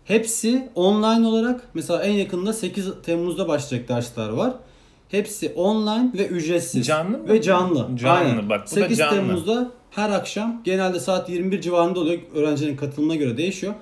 Hepsi 0.04 0.68
online 0.74 1.26
olarak 1.26 1.68
mesela 1.74 2.02
en 2.02 2.12
yakında 2.12 2.52
8 2.52 2.88
Temmuz'da 3.02 3.48
başlayacak 3.48 3.88
dersler 3.88 4.28
var. 4.28 4.54
Hepsi 5.08 5.48
online 5.48 6.12
ve 6.14 6.26
ücretsiz. 6.26 6.86
Canlı 6.86 7.18
mı? 7.18 7.28
Ve 7.28 7.42
canlı. 7.42 7.88
Canlı, 7.96 8.18
Aynen. 8.18 8.48
bak 8.48 8.60
bu 8.72 8.76
da 8.76 8.80
8 8.80 8.98
canlı. 8.98 9.14
Temmuz'da 9.16 9.70
her 9.90 10.10
akşam 10.10 10.60
genelde 10.64 11.00
saat 11.00 11.28
21 11.30 11.60
civarında 11.60 12.00
oluyor. 12.00 12.20
Öğrencinin 12.34 12.76
katılımına 12.76 13.14
göre 13.16 13.36
değişiyor. 13.36 13.74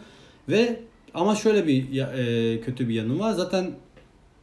Ve 0.49 0.81
ama 1.15 1.37
şöyle 1.37 1.67
bir 1.67 1.99
e, 1.99 2.61
kötü 2.61 2.89
bir 2.89 2.95
yanı 2.95 3.19
var. 3.19 3.33
Zaten 3.33 3.71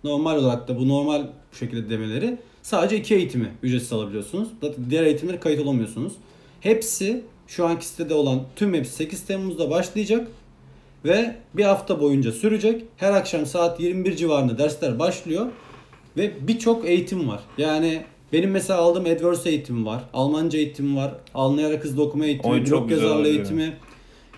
normal 0.04 0.38
olarak 0.38 0.68
da 0.68 0.80
bu 0.80 0.88
normal 0.88 1.24
bu 1.52 1.56
şekilde 1.56 1.90
demeleri 1.90 2.38
sadece 2.62 2.98
iki 2.98 3.16
eğitimi 3.16 3.52
ücretsiz 3.64 3.94
alabiliyorsunuz. 3.94 4.50
Zaten 4.62 4.86
diğer 4.90 5.04
eğitimlere 5.04 5.40
kayıt 5.40 5.62
olamıyorsunuz. 5.62 6.14
Hepsi 6.62 7.24
şu 7.48 7.66
anki 7.66 7.86
sitede 7.86 8.14
olan 8.14 8.40
tüm 8.56 8.74
hepsi 8.74 8.94
8 8.94 9.26
Temmuz'da 9.26 9.70
başlayacak 9.70 10.28
ve 11.06 11.36
bir 11.54 11.64
hafta 11.64 12.02
boyunca 12.02 12.32
sürecek. 12.32 12.84
Her 12.98 13.12
akşam 13.12 13.46
saat 13.46 13.80
21 13.80 14.16
civarında 14.16 14.58
dersler 14.58 15.00
başlıyor 15.00 15.46
ve 16.18 16.32
birçok 16.48 16.86
eğitim 16.86 17.30
var. 17.30 17.40
Yani 17.58 18.02
benim 18.34 18.52
mesela 18.52 18.80
aldığım 18.80 19.06
AdWords 19.06 19.46
eğitimi 19.46 19.86
var, 19.86 20.04
Almanca 20.14 20.60
eğitimi 20.60 20.98
var, 20.98 21.14
anlayarak 21.34 21.84
hızlı 21.84 22.04
okuma 22.04 22.26
eğitimi, 22.26 22.54
Oy, 22.54 22.66
çok 22.66 22.90
blog 22.90 22.92
yazarlığı 22.92 23.28
eğitimi, 23.28 23.74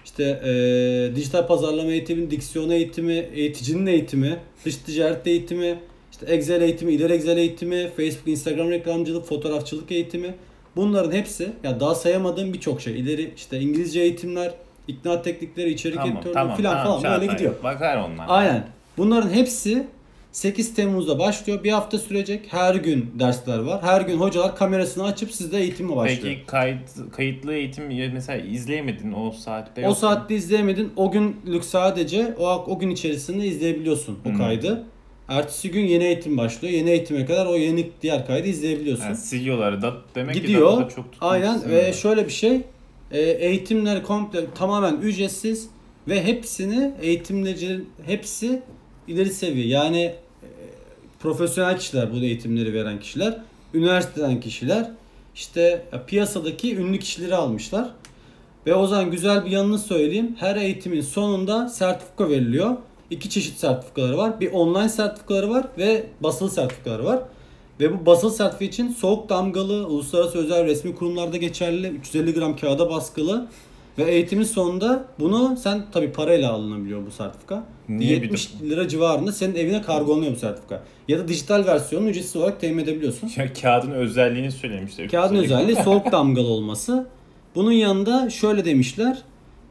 işte 0.06 0.42
eee, 0.46 1.16
dijital 1.16 1.48
pazarlama 1.48 1.92
eğitimi, 1.92 2.32
diksiyon 2.32 2.70
eğitimi, 2.70 3.30
eğiticinin 3.34 3.86
eğitimi, 3.86 4.38
dış 4.66 4.75
ticaret 4.75 5.28
eğitimi, 5.28 5.80
işte 6.12 6.20
işte 6.22 6.36
Excel 6.36 6.62
eğitimi, 6.62 6.94
ileri 6.94 7.13
Excel 7.13 7.38
eğitimi, 7.38 7.89
Facebook, 7.98 8.28
Instagram 8.28 8.70
reklamcılık, 8.70 9.25
fotoğrafçılık 9.25 9.92
eğitimi. 9.92 10.36
Bunların 10.75 11.12
hepsi 11.12 11.50
ya 11.63 11.80
daha 11.80 11.96
sayamadığım 11.96 12.54
birçok 12.54 12.82
şey. 12.82 13.00
İleri 13.00 13.34
işte 13.38 13.60
İngilizce 13.60 14.01
eğitimler, 14.01 14.54
ikna 14.89 15.22
teknikleri, 15.22 15.69
içerik 15.69 15.96
Tamam 15.98 16.12
editörlüğü 16.15 16.34
tamam 16.34 16.58
filan 16.58 16.84
tamam. 16.84 17.01
falan 17.01 17.03
böyle 17.13 17.25
Çağatay, 17.25 17.36
gidiyor. 17.38 17.63
Bakar 17.63 17.98
onlar. 17.98 18.25
Aynen. 18.27 18.67
Bunların 18.98 19.29
hepsi 19.29 19.88
8 20.31 20.74
Temmuz'da 20.75 21.19
başlıyor. 21.19 21.63
Bir 21.63 21.72
hafta 21.72 21.98
sürecek. 22.00 22.46
Her 22.53 22.75
gün 22.75 23.12
dersler 23.19 23.60
var. 23.60 23.84
Her 23.84 24.01
gün 24.01 24.17
hocalar 24.17 24.55
kamerasını 24.55 25.03
açıp 25.03 25.31
sizde 25.31 25.60
eğitime 25.60 25.96
başlıyor. 25.96 26.22
Peki 26.24 26.46
kayıt, 26.46 26.79
kayıtlı 27.12 27.53
eğitim 27.53 27.88
mesela 28.13 28.43
izleyemedin 28.46 29.13
o 29.13 29.31
saatte 29.31 29.88
o 29.88 29.93
saatte 29.93 30.36
izleyemedin. 30.36 30.91
O 30.96 31.12
günlük 31.12 31.63
sadece 31.63 32.36
o, 32.39 32.48
o 32.48 32.79
gün 32.79 32.89
içerisinde 32.89 33.46
izleyebiliyorsun 33.46 34.19
o 34.25 34.29
Hmm. 34.29 34.38
kaydı. 34.38 34.84
Ertesi 35.27 35.72
gün 35.72 35.86
yeni 35.86 36.03
eğitim 36.03 36.38
başlıyor. 36.38 36.74
Yeni 36.74 36.89
eğitime 36.89 37.25
kadar 37.25 37.46
o 37.46 37.55
yeni 37.55 37.89
diğer 38.01 38.27
kaydı 38.27 38.48
izleyebiliyorsun. 38.48 39.03
Yani 39.05 39.15
siliyorlar 39.15 39.81
da 39.81 39.93
demek 40.15 40.36
ki 40.36 40.41
Gidiyor. 40.41 40.72
data 40.72 40.86
da 40.86 40.89
çok 40.89 41.12
tutmak 41.12 41.31
Aynen 41.31 41.69
ve 41.69 41.93
şöyle 41.93 42.25
bir 42.25 42.31
şey. 42.31 42.62
E, 43.12 43.22
eğitimler 43.22 44.04
komple 44.04 44.54
tamamen 44.56 44.96
ücretsiz 44.96 45.70
ve 46.08 46.24
hepsini 46.24 46.94
eğitimcilerin 47.01 47.89
hepsi 48.06 48.62
ileri 49.08 49.30
seviye. 49.30 49.68
Yani 49.68 50.01
e, 50.01 50.16
profesyonel 51.20 51.78
kişiler 51.78 52.13
bu 52.13 52.16
eğitimleri 52.16 52.74
veren 52.74 53.00
kişiler, 53.00 53.38
üniversiteden 53.74 54.39
kişiler, 54.39 54.92
işte 55.36 55.86
ya, 55.94 56.06
piyasadaki 56.06 56.75
ünlü 56.75 57.00
kişileri 57.00 57.36
almışlar. 57.36 57.92
Ve 58.68 58.75
o 58.75 58.88
zaman 58.88 59.12
güzel 59.12 59.46
bir 59.46 59.51
yanını 59.51 59.80
söyleyeyim. 59.80 60.36
Her 60.39 60.56
eğitimin 60.56 61.01
sonunda 61.01 61.70
sertifika 61.70 62.30
veriliyor. 62.30 62.75
İki 63.10 63.30
çeşit 63.30 63.60
sertifikaları 63.60 64.18
var. 64.18 64.39
Bir 64.39 64.51
online 64.51 64.89
sertifikaları 64.89 65.50
var 65.50 65.68
ve 65.78 66.06
basılı 66.22 66.50
sertifikaları 66.50 67.06
var. 67.06 67.20
Ve 67.79 68.00
bu 68.00 68.05
basılı 68.05 68.31
sertifika 68.31 68.65
için 68.65 68.89
soğuk 68.89 69.29
damgalı, 69.29 69.88
uluslararası 69.88 70.38
özel 70.38 70.65
resmi 70.65 70.95
kurumlarda 70.95 71.38
geçerli, 71.38 71.88
350 71.88 72.33
gram 72.33 72.55
kağıda 72.55 72.89
baskılı 72.89 73.48
ve 73.98 74.03
eğitimin 74.03 74.43
sonunda 74.43 75.05
bunu 75.19 75.57
sen 75.63 75.86
tabi 75.91 76.12
parayla 76.12 76.51
alınabiliyor 76.53 77.05
bu 77.05 77.12
sertifika. 77.12 77.63
Niye 77.89 78.12
70 78.12 78.50
lira 78.62 78.88
civarında 78.88 79.31
senin 79.31 79.55
evine 79.55 79.81
kargolanıyor 79.81 80.31
bu 80.31 80.36
sertifika. 80.36 80.83
Ya 81.07 81.19
da 81.19 81.27
dijital 81.27 81.65
versiyonunu 81.65 82.09
ücretsiz 82.09 82.36
olarak 82.36 82.59
temin 82.62 82.83
edebiliyorsun. 82.83 83.31
Ya 83.38 83.53
kağıdın 83.53 83.91
özelliğini 83.91 84.51
söylemişler. 84.51 85.09
Kağıdın 85.09 85.36
özelliği 85.36 85.75
soğuk 85.75 86.05
damgalı 86.12 86.48
olması. 86.48 87.07
Bunun 87.55 87.71
yanında 87.71 88.29
şöyle 88.29 88.65
demişler. 88.65 89.17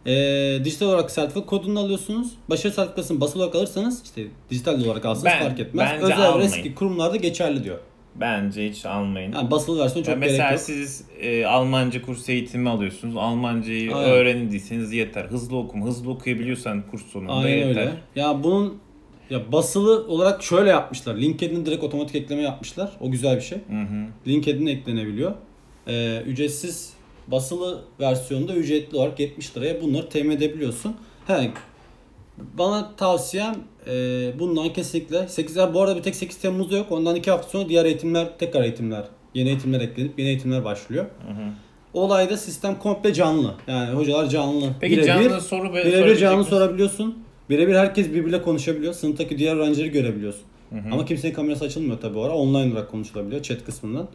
Eee 0.06 0.64
dijital 0.64 0.86
olarak 0.86 1.10
sertifika 1.10 1.46
kodunu 1.46 1.80
alıyorsunuz. 1.80 2.28
Başarı 2.50 2.72
sertifikasını 2.72 3.20
basılı 3.20 3.42
olarak 3.42 3.54
alırsanız 3.54 4.02
işte 4.04 4.22
dijital 4.50 4.84
olarak 4.84 5.04
alsanız 5.04 5.24
Ben- 5.24 5.42
fark 5.48 5.60
etmez. 5.60 5.88
bence 5.94 6.04
Özel 6.04 6.28
almayın. 6.28 6.48
resmi 6.50 6.74
kurumlarda 6.74 7.16
geçerli 7.16 7.64
diyor. 7.64 7.78
Bence 8.20 8.70
hiç 8.70 8.86
almayın. 8.86 9.32
Yani 9.32 9.50
basılı 9.50 9.84
versiyon 9.84 10.02
çok 10.04 10.14
Ya 10.14 10.20
gerek 10.20 10.30
mesela 10.30 10.50
yok. 10.50 10.60
siz 10.60 11.04
e, 11.20 11.46
Almanca 11.46 12.02
kursu 12.02 12.32
eğitimi 12.32 12.68
alıyorsunuz. 12.68 13.16
Almancayı 13.16 13.94
Aynen. 13.96 14.10
öğrendiyseniz 14.10 14.92
yeter. 14.92 15.24
Hızlı 15.24 15.56
okuma. 15.56 15.86
Hızlı 15.86 16.10
okuyabiliyorsan 16.10 16.82
kurs 16.90 17.06
sonunda 17.06 17.32
Aynen 17.32 17.56
yeter. 17.56 17.68
öyle. 17.68 17.92
Ya 18.16 18.42
bunun 18.44 18.78
ya 19.30 19.52
basılı 19.52 20.06
olarak 20.08 20.42
şöyle 20.42 20.70
yapmışlar. 20.70 21.16
LinkedIn'e 21.16 21.66
direkt 21.66 21.84
otomatik 21.84 22.16
ekleme 22.16 22.42
yapmışlar. 22.42 22.92
O 23.00 23.10
güzel 23.10 23.36
bir 23.36 23.40
şey. 23.40 23.58
LinkedIn'e 24.26 24.70
eklenebiliyor. 24.70 25.32
Ee, 25.88 26.22
ücretsiz 26.26 26.92
basılı 27.28 27.84
versiyonda 28.00 28.54
ücretli 28.54 28.96
olarak 28.96 29.20
70 29.20 29.56
liraya 29.56 29.82
bunları 29.82 30.08
temin 30.08 30.36
edebiliyorsun. 30.36 30.96
He, 31.26 31.50
bana 32.58 32.96
tavsiyem 32.96 33.54
e, 33.86 33.92
bundan 34.38 34.72
kesinlikle 34.72 35.28
8 35.28 35.56
bu 35.56 35.80
arada 35.82 35.96
bir 35.96 36.02
tek 36.02 36.16
8 36.16 36.36
Temmuz'da 36.38 36.76
yok. 36.76 36.86
Ondan 36.92 37.16
2 37.16 37.30
hafta 37.30 37.48
sonra 37.48 37.68
diğer 37.68 37.84
eğitimler 37.84 38.38
tekrar 38.38 38.62
eğitimler 38.62 39.04
yeni 39.34 39.48
eğitimler 39.48 39.80
eklenip 39.80 40.18
yeni 40.18 40.28
eğitimler 40.28 40.64
başlıyor. 40.64 41.04
Hı 41.04 41.32
hı. 41.32 41.48
Olayda 41.94 42.36
sistem 42.36 42.78
komple 42.78 43.14
canlı. 43.14 43.54
Yani 43.66 43.90
hocalar 43.94 44.26
canlı. 44.28 44.70
Peki 44.80 44.96
Birebir- 44.96 45.06
canlı 45.06 45.40
soru 45.40 45.74
be- 45.74 45.84
Birebir 45.84 46.16
canlı 46.16 46.38
misin? 46.38 46.50
sorabiliyorsun. 46.50 47.18
Birebir 47.50 47.74
herkes 47.74 48.08
birbiriyle 48.08 48.42
konuşabiliyor. 48.42 48.92
Sınıftaki 48.92 49.38
diğer 49.38 49.56
öğrencileri 49.56 49.88
görebiliyorsun. 49.90 50.42
Hı 50.70 50.76
hı. 50.76 50.88
Ama 50.92 51.04
kimsenin 51.04 51.34
kamerası 51.34 51.64
açılmıyor 51.64 52.00
tabii 52.00 52.18
o 52.18 52.22
ara. 52.22 52.32
Online 52.34 52.72
olarak 52.72 52.90
konuşulabiliyor 52.90 53.42
chat 53.42 53.64
kısmından. 53.64 54.08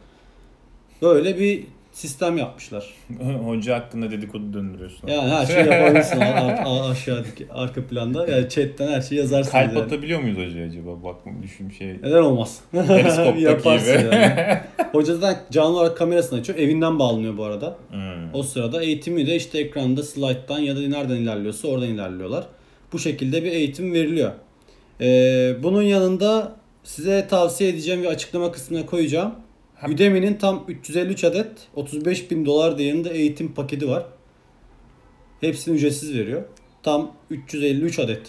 Böyle 1.02 1.40
bir 1.40 1.64
sistem 1.94 2.38
yapmışlar. 2.38 2.86
Hoca 3.46 3.76
hakkında 3.76 4.12
dedikodu 4.12 4.54
döndürüyorsun. 4.54 5.08
Yani 5.08 5.30
her 5.32 5.46
şeyi 5.46 5.68
yapabilirsin 5.68 6.20
a- 6.22 6.64
a- 6.66 6.90
aşağıdaki 6.90 7.48
arka 7.52 7.88
planda. 7.88 8.28
Yani 8.28 8.50
chatten 8.50 8.88
her 8.88 9.02
şeyi 9.02 9.20
yazarsın. 9.20 9.52
Kalp 9.52 9.74
yani. 9.74 9.80
atabiliyor 9.86 10.20
muyuz 10.20 10.38
hocaya 10.38 10.68
acaba? 10.68 11.04
Bak 11.04 11.16
düşün 11.44 11.70
şey. 11.70 11.88
Neden 12.04 12.22
olmaz? 12.22 12.60
Periskop'taki 12.72 13.40
gibi. 13.40 14.16
yani. 14.16 14.58
Hoca 14.92 15.16
zaten 15.16 15.44
canlı 15.52 15.78
olarak 15.80 15.98
kamerasını 15.98 16.40
açıyor. 16.40 16.60
Evinden 16.60 17.00
bağlanıyor 17.00 17.38
bu 17.38 17.44
arada. 17.44 17.76
Hmm. 17.90 18.34
O 18.34 18.44
sırada 18.44 18.84
eğitimi 18.84 19.28
de 19.28 19.36
işte 19.36 19.60
ekranda 19.60 20.04
slide'dan 20.04 20.60
ya 20.60 20.76
da 20.76 20.80
nereden 20.80 21.16
ilerliyorsa 21.16 21.68
oradan 21.68 21.88
ilerliyorlar. 21.88 22.44
Bu 22.94 23.00
şekilde 23.00 23.44
bir 23.44 23.52
eğitim 23.52 23.94
veriliyor. 23.94 24.32
Ee, 25.02 25.54
bunun 25.64 25.82
yanında 25.82 26.56
size 26.84 27.28
tavsiye 27.28 27.70
edeceğim 27.70 28.04
ve 28.04 28.08
açıklama 28.08 28.52
kısmına 28.52 28.86
koyacağım. 28.86 29.36
Udemy'nin 29.90 30.36
tam 30.36 30.66
353 30.68 31.24
adet 31.24 31.52
35 31.76 32.32
bin 32.32 32.46
dolar 32.46 32.78
değerinde 32.78 33.10
eğitim 33.10 33.54
paketi 33.54 33.90
var. 33.90 34.06
Hepsini 35.42 35.76
ücretsiz 35.76 36.14
veriyor. 36.14 36.44
Tam 36.84 37.16
353 37.30 38.00
adet. 38.00 38.22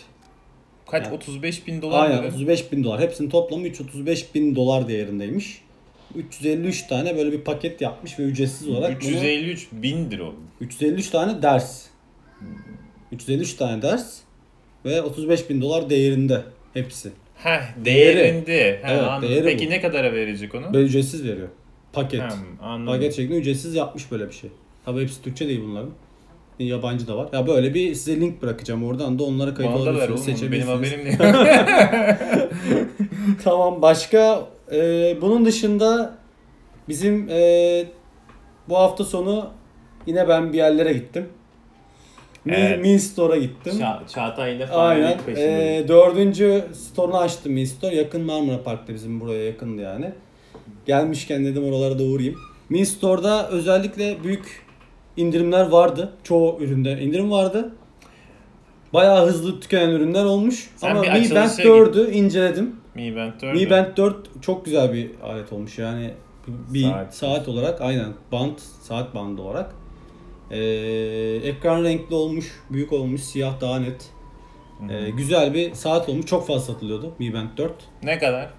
Kaç? 0.86 1.04
Yani. 1.04 1.14
35 1.14 1.66
bin 1.66 1.82
dolar 1.82 2.04
Aynen 2.04 2.22
dedi. 2.22 2.34
35 2.34 2.72
bin 2.72 2.84
dolar. 2.84 3.00
Hepsinin 3.00 3.30
toplamı 3.30 3.66
335 3.66 4.34
bin 4.34 4.56
dolar 4.56 4.88
değerindeymiş. 4.88 5.60
353 6.14 6.86
tane 6.86 7.16
böyle 7.16 7.32
bir 7.32 7.40
paket 7.40 7.80
yapmış 7.80 8.18
ve 8.18 8.22
ücretsiz 8.22 8.68
olarak 8.68 9.02
bunu 9.02 9.10
353 9.10 9.68
bindir 9.72 10.18
o. 10.18 10.34
353 10.60 11.10
tane 11.10 11.42
ders. 11.42 11.86
353 13.12 13.54
tane 13.54 13.82
ders 13.82 14.18
ve 14.84 15.02
35 15.02 15.50
bin 15.50 15.60
dolar 15.60 15.90
değerinde 15.90 16.42
hepsi. 16.74 17.12
Heh 17.44 17.60
değerinde. 17.84 18.80
Ha, 18.82 18.88
Evet, 18.92 19.02
anladım. 19.02 19.28
değeri 19.28 19.44
Peki 19.44 19.66
bu. 19.66 19.70
ne 19.70 19.80
kadara 19.80 20.12
verecek 20.12 20.54
onu? 20.54 20.72
Ve 20.74 20.82
ücretsiz 20.82 21.24
veriyor. 21.24 21.48
Paket. 21.92 22.22
Anladım. 22.62 22.86
Paket 22.94 23.16
şeklinde 23.16 23.38
ücretsiz 23.38 23.74
yapmış 23.74 24.10
böyle 24.12 24.28
bir 24.28 24.32
şey. 24.34 24.50
Tabii 24.84 25.02
hepsi 25.02 25.22
Türkçe 25.22 25.48
değil 25.48 25.60
bunların. 25.64 25.90
Yabancı 26.58 27.06
da 27.08 27.16
var. 27.16 27.28
Ya 27.32 27.46
böyle 27.46 27.74
bir 27.74 27.94
size 27.94 28.20
link 28.20 28.42
bırakacağım 28.42 28.84
oradan 28.84 29.18
da 29.18 29.24
onlara 29.24 29.54
kayıt 29.54 29.72
Bana 29.72 29.86
da 29.86 29.94
ver 29.94 30.08
olabilirsiniz. 30.08 30.42
oğlum. 30.42 30.52
Benim 30.52 30.66
Seçebilirsiniz. 30.66 31.20
haberim 31.20 32.16
tamam 33.44 33.82
başka 33.82 34.46
e, 34.72 34.78
bunun 35.20 35.44
dışında 35.44 36.14
bizim 36.88 37.28
e, 37.30 37.84
bu 38.68 38.76
hafta 38.76 39.04
sonu 39.04 39.50
yine 40.06 40.28
ben 40.28 40.52
bir 40.52 40.58
yerlere 40.58 40.92
gittim. 40.92 41.26
Min, 42.44 42.54
Evet. 42.54 42.80
Min 42.80 42.98
Store'a 42.98 43.36
gittim. 43.36 43.72
Ça 43.72 44.06
Çağatay 44.14 44.56
ile 44.56 44.66
Aynen. 44.68 45.18
farelik 45.18 45.38
Ee, 45.38 45.84
dördüncü 45.88 46.64
store'unu 46.72 47.18
açtım 47.18 47.52
Min 47.52 47.64
Store. 47.64 47.94
Yakın 47.94 48.20
Marmara 48.22 48.62
Park'ta 48.62 48.94
bizim 48.94 49.20
buraya 49.20 49.44
yakındı 49.44 49.82
yani. 49.82 50.12
Gelmişken 50.86 51.44
dedim 51.44 51.64
oralara 51.64 51.98
da 51.98 52.02
uğrayayım. 52.02 52.38
Min 52.68 52.84
Store'da 52.84 53.48
özellikle 53.48 54.24
büyük 54.24 54.64
indirimler 55.16 55.66
vardı. 55.68 56.12
Çoğu 56.24 56.58
üründe 56.60 57.00
indirim 57.00 57.30
vardı. 57.30 57.72
Bayağı 58.92 59.26
hızlı 59.26 59.60
tükenen 59.60 59.90
ürünler 59.90 60.24
olmuş. 60.24 60.70
Sen 60.76 60.90
Ama 60.90 61.00
Mi 61.00 61.06
Band 61.06 61.16
açılışa 61.16 61.62
4'ü 61.62 62.10
inceledim. 62.10 62.76
Mi 62.94 63.16
Band 63.16 63.32
4. 63.42 63.54
Mi 63.54 63.70
Band 63.70 63.96
4 63.96 64.16
çok 64.42 64.64
güzel 64.64 64.92
bir 64.92 65.10
alet 65.22 65.52
olmuş 65.52 65.78
yani 65.78 66.10
bir 66.46 66.82
Saat. 66.82 67.14
saat, 67.14 67.48
olarak 67.48 67.80
aynen 67.80 68.12
band 68.32 68.58
saat 68.82 69.14
bandı 69.14 69.42
olarak. 69.42 69.74
Ee, 70.50 70.56
ekran 71.44 71.84
renkli 71.84 72.14
olmuş, 72.14 72.60
büyük 72.70 72.92
olmuş, 72.92 73.20
siyah 73.20 73.60
daha 73.60 73.78
net. 73.80 74.08
Ee, 74.90 75.10
güzel 75.10 75.54
bir 75.54 75.74
saat 75.74 76.08
olmuş. 76.08 76.26
Çok 76.26 76.46
fazla 76.46 76.72
satılıyordu 76.72 77.12
Mi 77.18 77.34
Band 77.34 77.48
4. 77.58 77.72
Ne 78.02 78.18
kadar? 78.18 78.50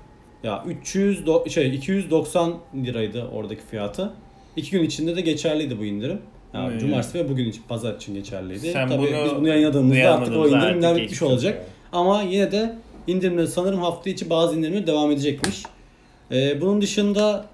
Ya 0.44 0.64
300 0.68 1.22
do- 1.26 1.50
şey 1.50 1.76
290 1.76 2.54
liraydı 2.86 3.28
oradaki 3.34 3.62
fiyatı. 3.72 4.14
İki 4.56 4.72
gün 4.72 4.84
içinde 4.84 5.16
de 5.16 5.22
geçerliydi 5.22 5.80
bu 5.80 5.86
indirim. 5.86 6.22
Ya, 6.54 6.68
Hmm. 6.70 6.78
Cumartesi 6.80 7.20
ve 7.20 7.30
bugün 7.30 7.46
için 7.50 7.62
pazar 7.70 7.96
için 7.96 8.14
geçerliydi. 8.14 8.72
Sen 8.72 8.88
Tabii 8.90 8.98
bunu 8.98 9.26
biz 9.26 9.36
bunu 9.36 9.48
yayınladığımızda 9.48 10.14
artık 10.16 10.28
o 10.28 10.38
yayınladığımızda 10.38 10.58
indirimler 10.70 10.88
artık 10.90 10.96
bitmiş 11.04 11.12
geçmiş 11.20 11.22
olacak. 11.32 11.54
olacak. 11.56 11.70
Ama 11.92 12.22
yine 12.22 12.52
de 12.52 12.76
indirimler 13.08 13.46
sanırım 13.46 13.80
hafta 13.82 14.10
içi 14.10 14.30
bazı 14.30 14.56
indirimler 14.58 14.88
devam 14.88 15.12
edecekmiş. 15.12 15.64
Ee, 16.32 16.62
bunun 16.62 16.82
dışında 16.82 17.46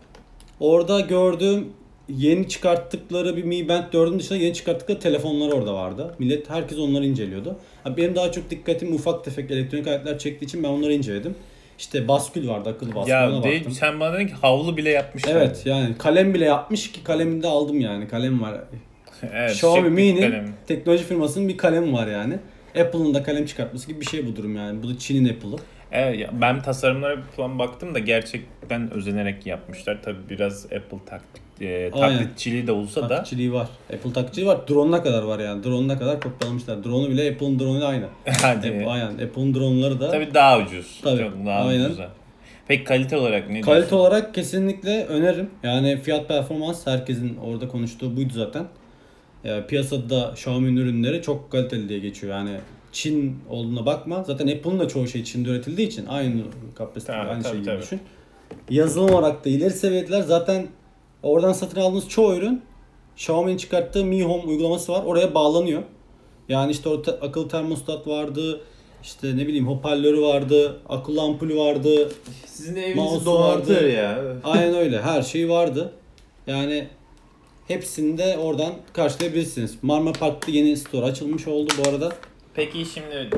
orada 0.60 1.00
gördüğüm 1.00 1.68
yeni 2.10 2.50
çıkarttıkları 2.50 3.38
bir 3.38 3.44
Mi 3.44 3.70
Band 3.70 3.84
4'ün 3.94 4.20
dışında 4.20 4.38
yeni 4.40 4.54
çıkarttıkları 4.54 5.00
telefonlar 5.00 5.52
orada 5.52 5.74
vardı. 5.74 6.16
Millet 6.20 6.50
herkes 6.50 6.78
onları 6.80 7.06
inceliyordu. 7.06 7.56
Ha, 7.84 7.98
benim 7.98 8.16
daha 8.16 8.32
çok 8.32 8.50
dikkatim 8.50 8.94
ufak 8.96 9.24
tefek 9.26 9.52
elektronik 9.52 9.88
aletler 9.88 10.20
çektiği 10.20 10.46
için 10.46 10.64
ben 10.64 10.68
onları 10.70 10.94
inceledim. 10.94 11.36
İşte 11.80 12.08
baskül 12.08 12.48
vardı 12.48 12.70
akıllı 12.70 12.96
baskül 12.96 13.14
ona 13.14 13.36
Ya 13.36 13.44
değil, 13.44 13.56
baktım. 13.60 13.74
sen 13.74 14.00
bana 14.00 14.14
dedin 14.14 14.28
ki 14.28 14.34
havlu 14.34 14.78
bile 14.78 14.90
yapmışlar. 14.90 15.36
Evet 15.36 15.62
yani 15.66 15.98
kalem 15.98 16.34
bile 16.34 16.46
yapmış 16.46 16.92
ki 16.92 17.04
kalemini 17.04 17.44
de 17.44 17.48
aldım 17.48 17.80
yani 17.80 18.08
kalem 18.08 18.42
var. 18.42 18.62
evet 19.34 19.52
Xiaomi 19.52 19.90
Mi'nin 19.90 20.34
teknoloji 20.68 21.04
firmasının 21.04 21.48
bir 21.50 21.58
kalemi 21.58 21.94
var 21.94 22.08
yani. 22.08 22.34
Apple'ın 22.80 23.14
da 23.14 23.24
kalem 23.24 23.46
çıkartması 23.46 23.88
gibi 23.88 24.02
bir 24.02 24.06
şey 24.06 24.28
bu 24.28 24.36
durum 24.36 24.56
yani. 24.56 24.84
Bu 24.84 24.90
da 24.90 24.98
Çin'in 24.98 25.30
Apple'ı. 25.30 25.56
Evet, 25.92 26.20
ya 26.20 26.30
ben 26.42 26.62
tasarımlara 26.62 27.22
falan 27.36 27.60
baktım 27.60 27.96
da 27.96 28.00
gerçekten 28.00 28.92
özenerek 28.94 29.46
yapmışlar. 29.46 30.00
Tabii 30.04 30.30
biraz 30.30 30.66
Apple 30.66 30.98
taklit, 31.06 31.42
e, 31.62 31.92
taklitçiliği 31.92 32.68
de 32.68 32.72
olsa 32.72 33.02
da 33.02 33.08
Takipçiliği 33.08 33.54
var. 33.54 33.68
Apple 33.94 34.14
takipçiliği 34.14 34.48
var. 34.48 34.68
Drone'una 34.68 35.04
kadar 35.04 35.24
var 35.24 35.40
yani. 35.40 35.64
Drone'una 35.64 36.00
kadar 36.00 36.22
kopyalamışlar. 36.22 36.84
Drone'u 36.84 37.10
bile 37.10 37.32
Apple'ın 37.32 37.60
drone'uyla 37.60 37.88
aynı. 37.88 38.06
hadi. 38.42 38.68
Apple, 38.68 38.88
aynen. 38.88 39.14
Apple'ın 39.14 39.54
drone'ları 39.54 40.00
da 40.00 40.12
Tabii 40.12 40.34
daha 40.34 40.60
ucuz. 40.60 41.00
Tabii, 41.04 41.22
Çok 41.22 41.46
daha 41.46 41.60
aynen. 41.66 41.86
ucuz. 41.86 42.00
Peki 42.68 42.84
kalite 42.84 43.18
olarak 43.18 43.50
ne 43.50 43.62
Kalite 43.62 43.80
diyorsun? 43.80 43.98
olarak 43.98 44.34
kesinlikle 44.34 45.06
öneririm. 45.06 45.50
Yani 45.64 46.02
fiyat 46.02 46.28
performans 46.28 46.88
herkesin 46.88 47.38
orada 47.38 47.68
konuştuğu 47.68 48.18
buydu 48.18 48.34
zaten. 48.36 48.66
Yani 49.44 49.66
piyasada 49.68 50.32
Xiaomi'nin 50.32 50.78
ürünleri 50.78 51.22
çok 51.22 51.52
kaliteli 51.52 51.90
diye 51.90 52.00
geçiyor. 52.00 52.34
Yani 52.34 52.58
Çin 52.92 53.38
olduğuna 53.50 53.86
bakma. 53.86 54.24
Zaten 54.24 54.48
Apple'ın 54.48 54.80
da 54.80 54.88
çoğu 54.88 55.08
şey 55.08 55.24
Çin'de 55.24 55.50
üretildiği 55.50 55.88
için 55.88 56.06
aynı 56.06 56.42
kapasite 56.76 57.14
aynı 57.14 57.44
tabii, 57.44 57.52
şey 57.52 57.62
gibi 57.62 57.66
tabii. 57.66 57.82
düşün. 57.82 58.00
Yazılım 58.70 59.16
olarak 59.16 59.46
da 59.46 59.50
ileri 59.50 59.70
seviyedeler. 59.74 60.22
Zaten 60.22 60.68
oradan 61.24 61.54
satın 61.54 61.82
aldığınız 61.82 62.10
çoğu 62.10 62.36
ürün 62.36 62.62
Xiaomi'nin 63.16 63.58
çıkarttığı 63.58 64.06
Mi 64.06 64.24
Home 64.24 64.44
uygulaması 64.44 64.92
var. 64.92 65.04
Oraya 65.04 65.34
bağlanıyor. 65.34 65.84
Yani 66.50 66.72
işte 66.72 66.90
orada 66.90 67.12
akıllı 67.12 67.48
termostat 67.48 68.08
vardı. 68.08 68.62
işte 69.04 69.38
ne 69.38 69.48
bileyim 69.48 69.68
hoparlörü 69.68 70.22
vardı. 70.22 70.80
Akıllı 70.90 71.22
ampulü 71.22 71.58
vardı. 71.58 72.12
Sizin 72.46 72.76
de 72.76 72.94
Mouse 72.96 73.30
vardı. 73.30 73.90
ya. 73.90 74.24
Aynen 74.44 74.76
öyle. 74.76 75.02
Her 75.02 75.22
şey 75.22 75.50
vardı. 75.50 75.94
Yani 76.48 76.88
hepsini 77.68 78.18
de 78.18 78.38
oradan 78.38 78.74
karşılayabilirsiniz. 78.94 79.78
Marmara 79.82 80.14
Park'ta 80.14 80.52
yeni 80.52 80.78
store 80.78 81.06
açılmış 81.06 81.48
oldu 81.48 81.74
bu 81.78 81.90
arada. 81.90 82.12
Peki 82.54 82.86
şimdi 82.86 83.30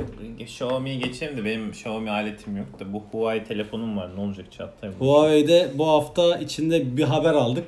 Xiaomi'ye 0.43 0.96
geçelim 0.96 1.38
de 1.38 1.46
benim 1.46 1.70
Xiaomi 1.70 2.10
aletim 2.12 2.58
yok 2.58 2.79
da 2.79 2.93
bu 2.93 3.03
Huawei 3.12 3.43
telefonum 3.43 3.98
var 3.98 4.15
ne 4.15 4.20
olacak 4.22 4.46
Çağatay? 4.51 4.89
Huawei'de 5.00 5.72
bu 5.75 5.88
hafta 5.88 6.38
içinde 6.38 6.98
bir 6.98 7.03
haber 7.03 7.34
aldık. 7.34 7.65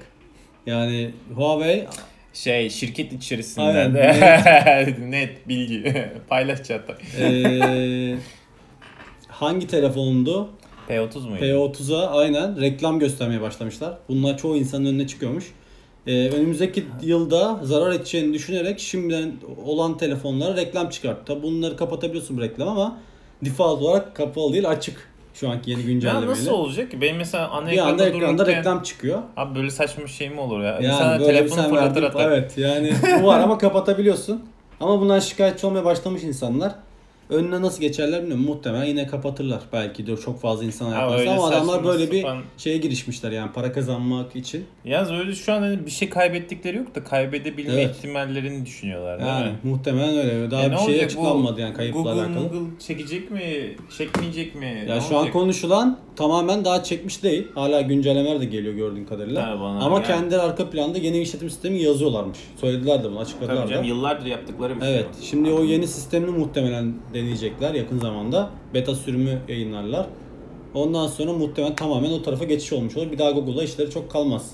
Yani 0.66 1.12
Huawei 1.36 1.88
Şey 2.34 2.70
şirket 2.70 3.14
içerisinden 3.14 3.66
Aynen, 3.76 3.94
de 3.96 4.96
net 5.00 5.48
bilgi 5.48 5.94
paylaş 6.30 6.64
Çağatay. 6.64 6.96
eee, 7.20 8.18
hangi 9.28 9.68
telefonundu? 9.68 10.50
P30 10.90 11.30
muydu? 11.30 11.46
P30'a 11.46 12.08
aynen 12.20 12.62
reklam 12.62 13.00
göstermeye 13.00 13.42
başlamışlar. 13.42 13.98
Bunlar 14.10 14.38
çoğu 14.38 14.58
insanın 14.58 14.86
önüne 14.86 15.08
çıkıyormuş. 15.08 15.46
Ee, 16.08 16.30
önümüzdeki 16.30 16.86
yılda 17.02 17.60
zarar 17.64 17.92
edeceğini 17.92 18.34
düşünerek 18.34 18.80
şimdiden 18.80 19.34
olan 19.66 19.98
telefonlara 19.98 20.56
reklam 20.58 20.90
çıkarttı. 20.90 21.26
Tabi 21.26 21.44
bunları 21.44 21.78
kapatabiliyorsun 21.78 22.38
bu 22.38 22.42
reklam 22.42 22.68
ama 22.68 22.98
default 23.46 23.82
olarak 23.82 24.16
kapalı 24.16 24.54
değil 24.54 24.70
açık. 24.70 25.10
Şu 25.34 25.50
anki 25.50 25.72
yeni 25.72 25.80
Ya 25.82 25.86
güncellemeyle. 25.88 26.32
nasıl 26.32 26.52
olacak 26.52 26.92
ki? 26.92 27.02
Benim 27.02 27.18
mesela 27.18 27.50
ana 27.50 27.72
Bir 27.72 27.78
anda 27.78 28.08
ekranda 28.10 28.46
reklam 28.46 28.84
çıkıyor. 28.84 29.20
Abi 29.38 29.56
böyle 29.60 29.70
saçma 29.72 30.04
bir 30.04 30.10
şey 30.10 30.30
mi 30.30 30.40
olur 30.40 30.60
ya? 30.62 30.66
Yani 30.74 30.86
İnsana 30.86 31.20
böyle 31.20 31.26
telefonu 31.26 31.62
sen 31.62 31.70
fırlatır 31.70 32.04
atar. 32.04 32.32
Evet 32.32 32.58
yani 32.58 32.94
bu 33.22 33.28
var 33.28 33.40
ama 33.40 33.58
kapatabiliyorsun. 33.58 34.46
Ama 34.80 35.02
bundan 35.02 35.20
şikayetçi 35.20 35.68
olmaya 35.68 35.86
başlamış 35.86 36.24
insanlar. 36.24 36.76
Önüne 37.30 37.62
nasıl 37.62 37.82
geçerler 37.82 38.22
bilmiyorum. 38.22 38.46
Muhtemelen 38.46 38.86
yine 38.86 39.08
kapatırlar. 39.08 39.60
Belki 39.74 40.08
de 40.08 40.18
çok 40.18 40.42
fazla 40.42 40.66
insan 40.66 40.88
öyle 41.20 41.30
ama 41.32 41.48
adamlar 41.48 41.84
böyle 41.84 42.12
bir 42.12 42.22
sapan- 42.22 42.42
şeye 42.58 42.78
girişmişler 42.78 43.32
yani 43.32 43.52
para 43.52 43.72
kazanmak 43.72 44.36
için. 44.36 44.66
Yalnız 44.86 45.12
öyle 45.12 45.36
şu 45.36 45.54
an 45.54 45.62
hani 45.62 45.86
bir 45.86 45.92
şey 45.92 46.10
kaybettikleri 46.10 46.78
yok 46.78 46.96
da 46.96 47.04
kaybedebilme 47.04 47.74
Evet. 47.74 47.96
ihtimallerini 47.96 48.66
düşünüyorlar 48.66 49.20
değil 49.20 49.30
Yani 49.30 49.46
mi? 49.52 49.58
muhtemelen 49.64 50.18
öyle. 50.18 50.52
Daha 50.52 50.64
E 50.66 50.72
bir 50.72 50.78
şey 50.78 51.04
açıklanmadı 51.06 51.62
yani 51.62 51.74
kayıpla 51.74 52.02
Google, 52.02 52.22
alakalı. 52.22 52.48
Google 52.48 52.80
çekecek 52.88 53.32
mi? 53.32 53.76
Çekmeyecek 53.98 54.56
mi? 54.56 54.86
Ya 54.90 54.96
Ne 54.96 55.02
şu 55.02 55.08
an 55.16 55.20
olacak? 55.20 55.34
konuşulan 55.34 56.00
tamamen 56.16 56.66
daha 56.66 56.84
çekmiş 56.84 57.24
değil. 57.24 57.48
Hala 57.56 57.82
güncellemeler 57.82 58.40
de 58.42 58.46
geliyor 58.46 58.74
gördüğün 58.74 59.06
kadarıyla. 59.06 59.48
Ha, 59.48 59.52
Ama 59.82 59.96
yani. 59.96 60.08
kendileri 60.08 60.42
arka 60.42 60.70
planda 60.70 60.98
yeni 60.98 61.20
işletim 61.22 61.50
sistemi 61.50 61.82
yazıyorlarmış. 61.82 62.38
Söylediler 62.62 63.04
de 63.04 63.10
bunu 63.12 63.20
açıkladılar 63.20 63.56
Tabii 63.56 63.68
da. 63.68 63.74
canım 63.74 63.86
yıllardır 63.86 64.26
yaptıkları 64.26 64.76
bir 64.76 64.82
şey. 64.82 64.96
Evet. 64.96 65.06
Şimdi 65.22 65.52
o 65.52 65.64
yeni 65.64 65.88
sistemini 65.88 66.32
muhtemelen 66.32 66.94
deneyecekler 67.16 67.74
yakın 67.74 68.00
zamanda. 68.00 68.50
Beta 68.74 68.96
sürümü 68.96 69.40
yayınlarlar. 69.48 70.06
Ondan 70.74 71.08
sonra 71.08 71.34
muhtemelen 71.34 71.76
tamamen 71.76 72.12
o 72.12 72.22
tarafa 72.24 72.44
geçiş 72.44 72.74
olmuş 72.74 72.98
olur. 72.98 73.12
Bir 73.12 73.18
daha 73.18 73.32
Google'a 73.32 73.64
işleri 73.64 73.90
çok 73.92 74.12
kalmaz. 74.12 74.52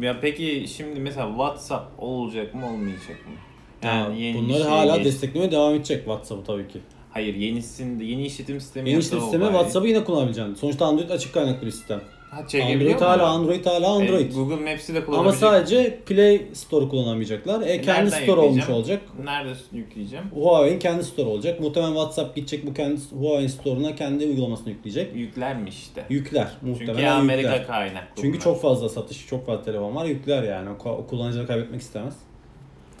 Ya 0.00 0.20
peki 0.20 0.64
şimdi 0.76 1.00
mesela 1.00 1.28
WhatsApp 1.28 2.02
olacak 2.02 2.54
mı 2.54 2.66
olmayacak 2.66 3.08
mı? 3.26 3.34
Yani 3.82 4.22
yeni 4.22 4.38
bunları 4.38 4.58
şey 4.62 4.68
hala 4.68 4.96
geç- 4.96 5.06
desteklemeye 5.06 5.50
devam 5.50 5.74
edecek 5.74 5.98
WhatsApp'ı 5.98 6.44
tabii 6.44 6.68
ki. 6.68 6.78
Hayır 7.10 7.34
yenisinde 7.34 8.04
yeni 8.04 8.26
işletim 8.26 8.60
sistemi 8.60 8.90
Yeni 8.90 9.00
işletim 9.00 9.20
sistemi. 9.20 9.44
WhatsApp'ı 9.44 9.88
yine 9.88 10.04
kullanabileceksin. 10.04 10.54
Sonuçta 10.54 10.86
Android 10.86 11.10
açık 11.10 11.34
kaynaklı 11.34 11.66
bir 11.66 11.70
sistem. 11.70 12.00
Ha, 12.30 12.46
çekebiliyor 12.48 12.80
Android 12.80 13.00
mu? 13.00 13.06
hala 13.06 13.26
Android 13.26 13.66
hala 13.66 13.88
Android. 13.92 14.30
E, 14.30 14.34
Google 14.34 14.70
Maps'i 14.72 14.94
de 14.94 14.98
Ama 14.98 15.06
kullanabilecek. 15.06 15.40
sadece 15.40 15.98
Play 16.06 16.42
Store'u 16.52 16.88
kullanamayacaklar. 16.88 17.60
E, 17.62 17.80
kendi 17.82 18.10
Nereden 18.10 18.22
store 18.24 18.40
olmuş 18.40 18.56
yükleyeceğim? 18.56 18.80
olacak. 18.80 19.02
Nerede 19.24 19.52
yükleyeceğim? 19.72 20.24
Huawei'in 20.34 20.78
kendi 20.78 21.04
store 21.04 21.28
olacak. 21.28 21.60
Muhtemelen 21.60 21.92
WhatsApp 21.92 22.36
gidecek 22.36 22.66
bu 22.66 22.74
kendi 22.74 23.00
Huawei 23.18 23.48
store'una 23.48 23.94
kendi 23.94 24.26
uygulamasını 24.26 24.68
yükleyecek. 24.70 25.16
Yükler 25.16 25.56
mi 25.56 25.68
işte? 25.68 26.04
Yükler. 26.10 26.48
Çünkü 26.60 26.80
Muhtemelen 26.80 27.12
Amerika 27.16 27.48
yükler. 27.48 27.66
kaynaklı. 27.66 28.08
Çünkü 28.16 28.32
bunlar. 28.32 28.44
çok 28.44 28.62
fazla 28.62 28.88
satış, 28.88 29.26
çok 29.26 29.46
fazla 29.46 29.64
telefon 29.64 29.94
var. 29.94 30.04
Yükler 30.04 30.42
yani. 30.42 30.68
O 30.84 31.06
kullanıcıları 31.06 31.46
kaybetmek 31.46 31.80
istemez. 31.80 32.14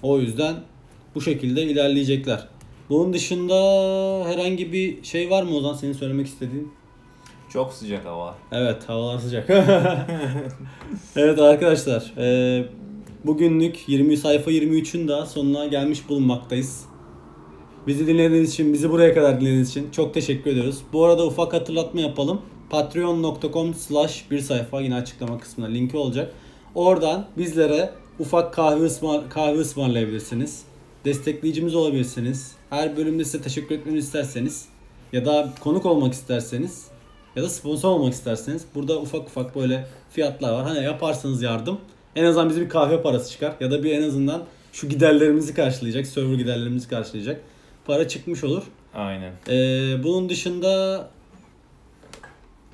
O 0.02 0.18
yüzden 0.18 0.54
bu 1.14 1.20
şekilde 1.20 1.62
ilerleyecekler. 1.62 2.48
Bunun 2.90 3.12
dışında 3.12 3.54
herhangi 4.28 4.72
bir 4.72 5.02
şey 5.04 5.30
var 5.30 5.42
mı 5.42 5.56
Ozan 5.56 5.74
senin 5.74 5.92
söylemek 5.92 6.26
istediğin? 6.26 6.72
Çok 7.56 7.72
sıcak 7.72 8.04
hava. 8.04 8.34
Evet 8.52 8.88
havalar 8.88 9.18
sıcak. 9.18 9.50
evet 11.16 11.38
arkadaşlar 11.38 12.12
e, 12.18 12.64
bugünlük 13.24 13.88
20 13.88 14.16
sayfa 14.16 14.50
23'ün 14.50 15.08
daha 15.08 15.26
sonuna 15.26 15.66
gelmiş 15.66 16.08
bulunmaktayız. 16.08 16.84
Bizi 17.86 18.06
dinlediğiniz 18.06 18.52
için, 18.52 18.72
bizi 18.72 18.90
buraya 18.90 19.14
kadar 19.14 19.40
dinlediğiniz 19.40 19.70
için 19.70 19.90
çok 19.90 20.14
teşekkür 20.14 20.50
ediyoruz. 20.50 20.82
Bu 20.92 21.04
arada 21.04 21.26
ufak 21.26 21.52
hatırlatma 21.52 22.00
yapalım. 22.00 22.40
Patreon.com 22.70 23.74
slash 23.74 24.30
bir 24.30 24.38
sayfa 24.38 24.80
yine 24.80 24.94
açıklama 24.94 25.38
kısmında 25.38 25.70
linki 25.70 25.96
olacak. 25.96 26.32
Oradan 26.74 27.26
bizlere 27.38 27.90
ufak 28.18 28.54
kahve, 28.54 28.84
ısmar 28.84 29.30
kahve 29.30 29.58
ısmarlayabilirsiniz. 29.58 30.64
Destekleyicimiz 31.04 31.74
olabilirsiniz. 31.74 32.52
Her 32.70 32.96
bölümde 32.96 33.24
size 33.24 33.40
teşekkür 33.40 33.74
etmemizi 33.74 34.06
isterseniz 34.06 34.68
ya 35.12 35.24
da 35.24 35.52
konuk 35.60 35.86
olmak 35.86 36.12
isterseniz 36.12 36.95
ya 37.36 37.42
da 37.42 37.48
sponsor 37.48 37.88
olmak 37.88 38.12
isterseniz 38.12 38.64
burada 38.74 39.00
ufak 39.00 39.28
ufak 39.28 39.56
böyle 39.56 39.86
fiyatlar 40.10 40.52
var. 40.52 40.62
Hani 40.64 40.84
yaparsanız 40.84 41.42
yardım 41.42 41.78
en 42.16 42.24
azından 42.24 42.48
bize 42.50 42.60
bir 42.60 42.68
kahve 42.68 43.02
parası 43.02 43.30
çıkar 43.30 43.54
ya 43.60 43.70
da 43.70 43.82
bir 43.84 43.92
en 43.92 44.02
azından 44.02 44.44
şu 44.72 44.88
giderlerimizi 44.88 45.54
karşılayacak, 45.54 46.06
server 46.06 46.34
giderlerimizi 46.34 46.88
karşılayacak 46.88 47.40
para 47.84 48.08
çıkmış 48.08 48.44
olur. 48.44 48.62
Aynen. 48.94 49.32
Ee, 49.48 50.04
bunun 50.04 50.28
dışında 50.28 51.10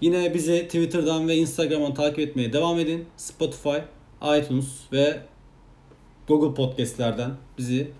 yine 0.01 0.35
bizi 0.35 0.65
Twitter'dan 0.65 1.29
ve 1.29 1.37
Instagram'dan 1.37 1.95
takip 1.95 2.19
etmeye 2.19 2.53
devam 2.53 2.79
edin. 2.79 3.07
Spotify, 3.17 3.79
iTunes 4.39 4.69
ve 4.93 5.21
Google 6.29 6.55
Podcast'lerden 6.55 7.31
bizi 7.59 7.91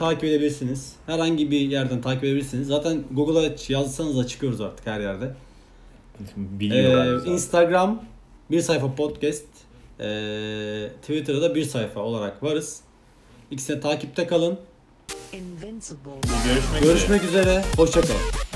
takip 0.00 0.24
edebilirsiniz. 0.24 0.92
Herhangi 1.06 1.50
bir 1.50 1.60
yerden 1.60 2.00
takip 2.00 2.24
edebilirsiniz. 2.24 2.68
Zaten 2.68 3.02
Google'a 3.10 3.54
yazsanız 3.68 4.18
da 4.18 4.26
çıkıyoruz 4.26 4.60
artık 4.60 4.86
her 4.86 5.00
yerde. 5.00 5.34
Biliyorlar 6.36 7.26
Ee. 7.26 7.30
Instagram 7.30 8.02
bir 8.50 8.60
sayfa 8.60 8.94
podcast. 8.94 9.44
Ee, 10.00 10.88
Twitter'da 11.02 11.54
bir 11.54 11.64
sayfa 11.64 12.00
olarak 12.00 12.42
varız. 12.42 12.80
İkisine 13.50 13.80
takipte 13.80 14.26
kalın. 14.26 14.58
Invincible. 15.32 16.10
Görüşmek 16.44 16.80
üzere. 16.80 16.92
Görüşmek 16.92 17.24
üzere. 17.24 17.64
Hoşçakalın. 17.76 18.49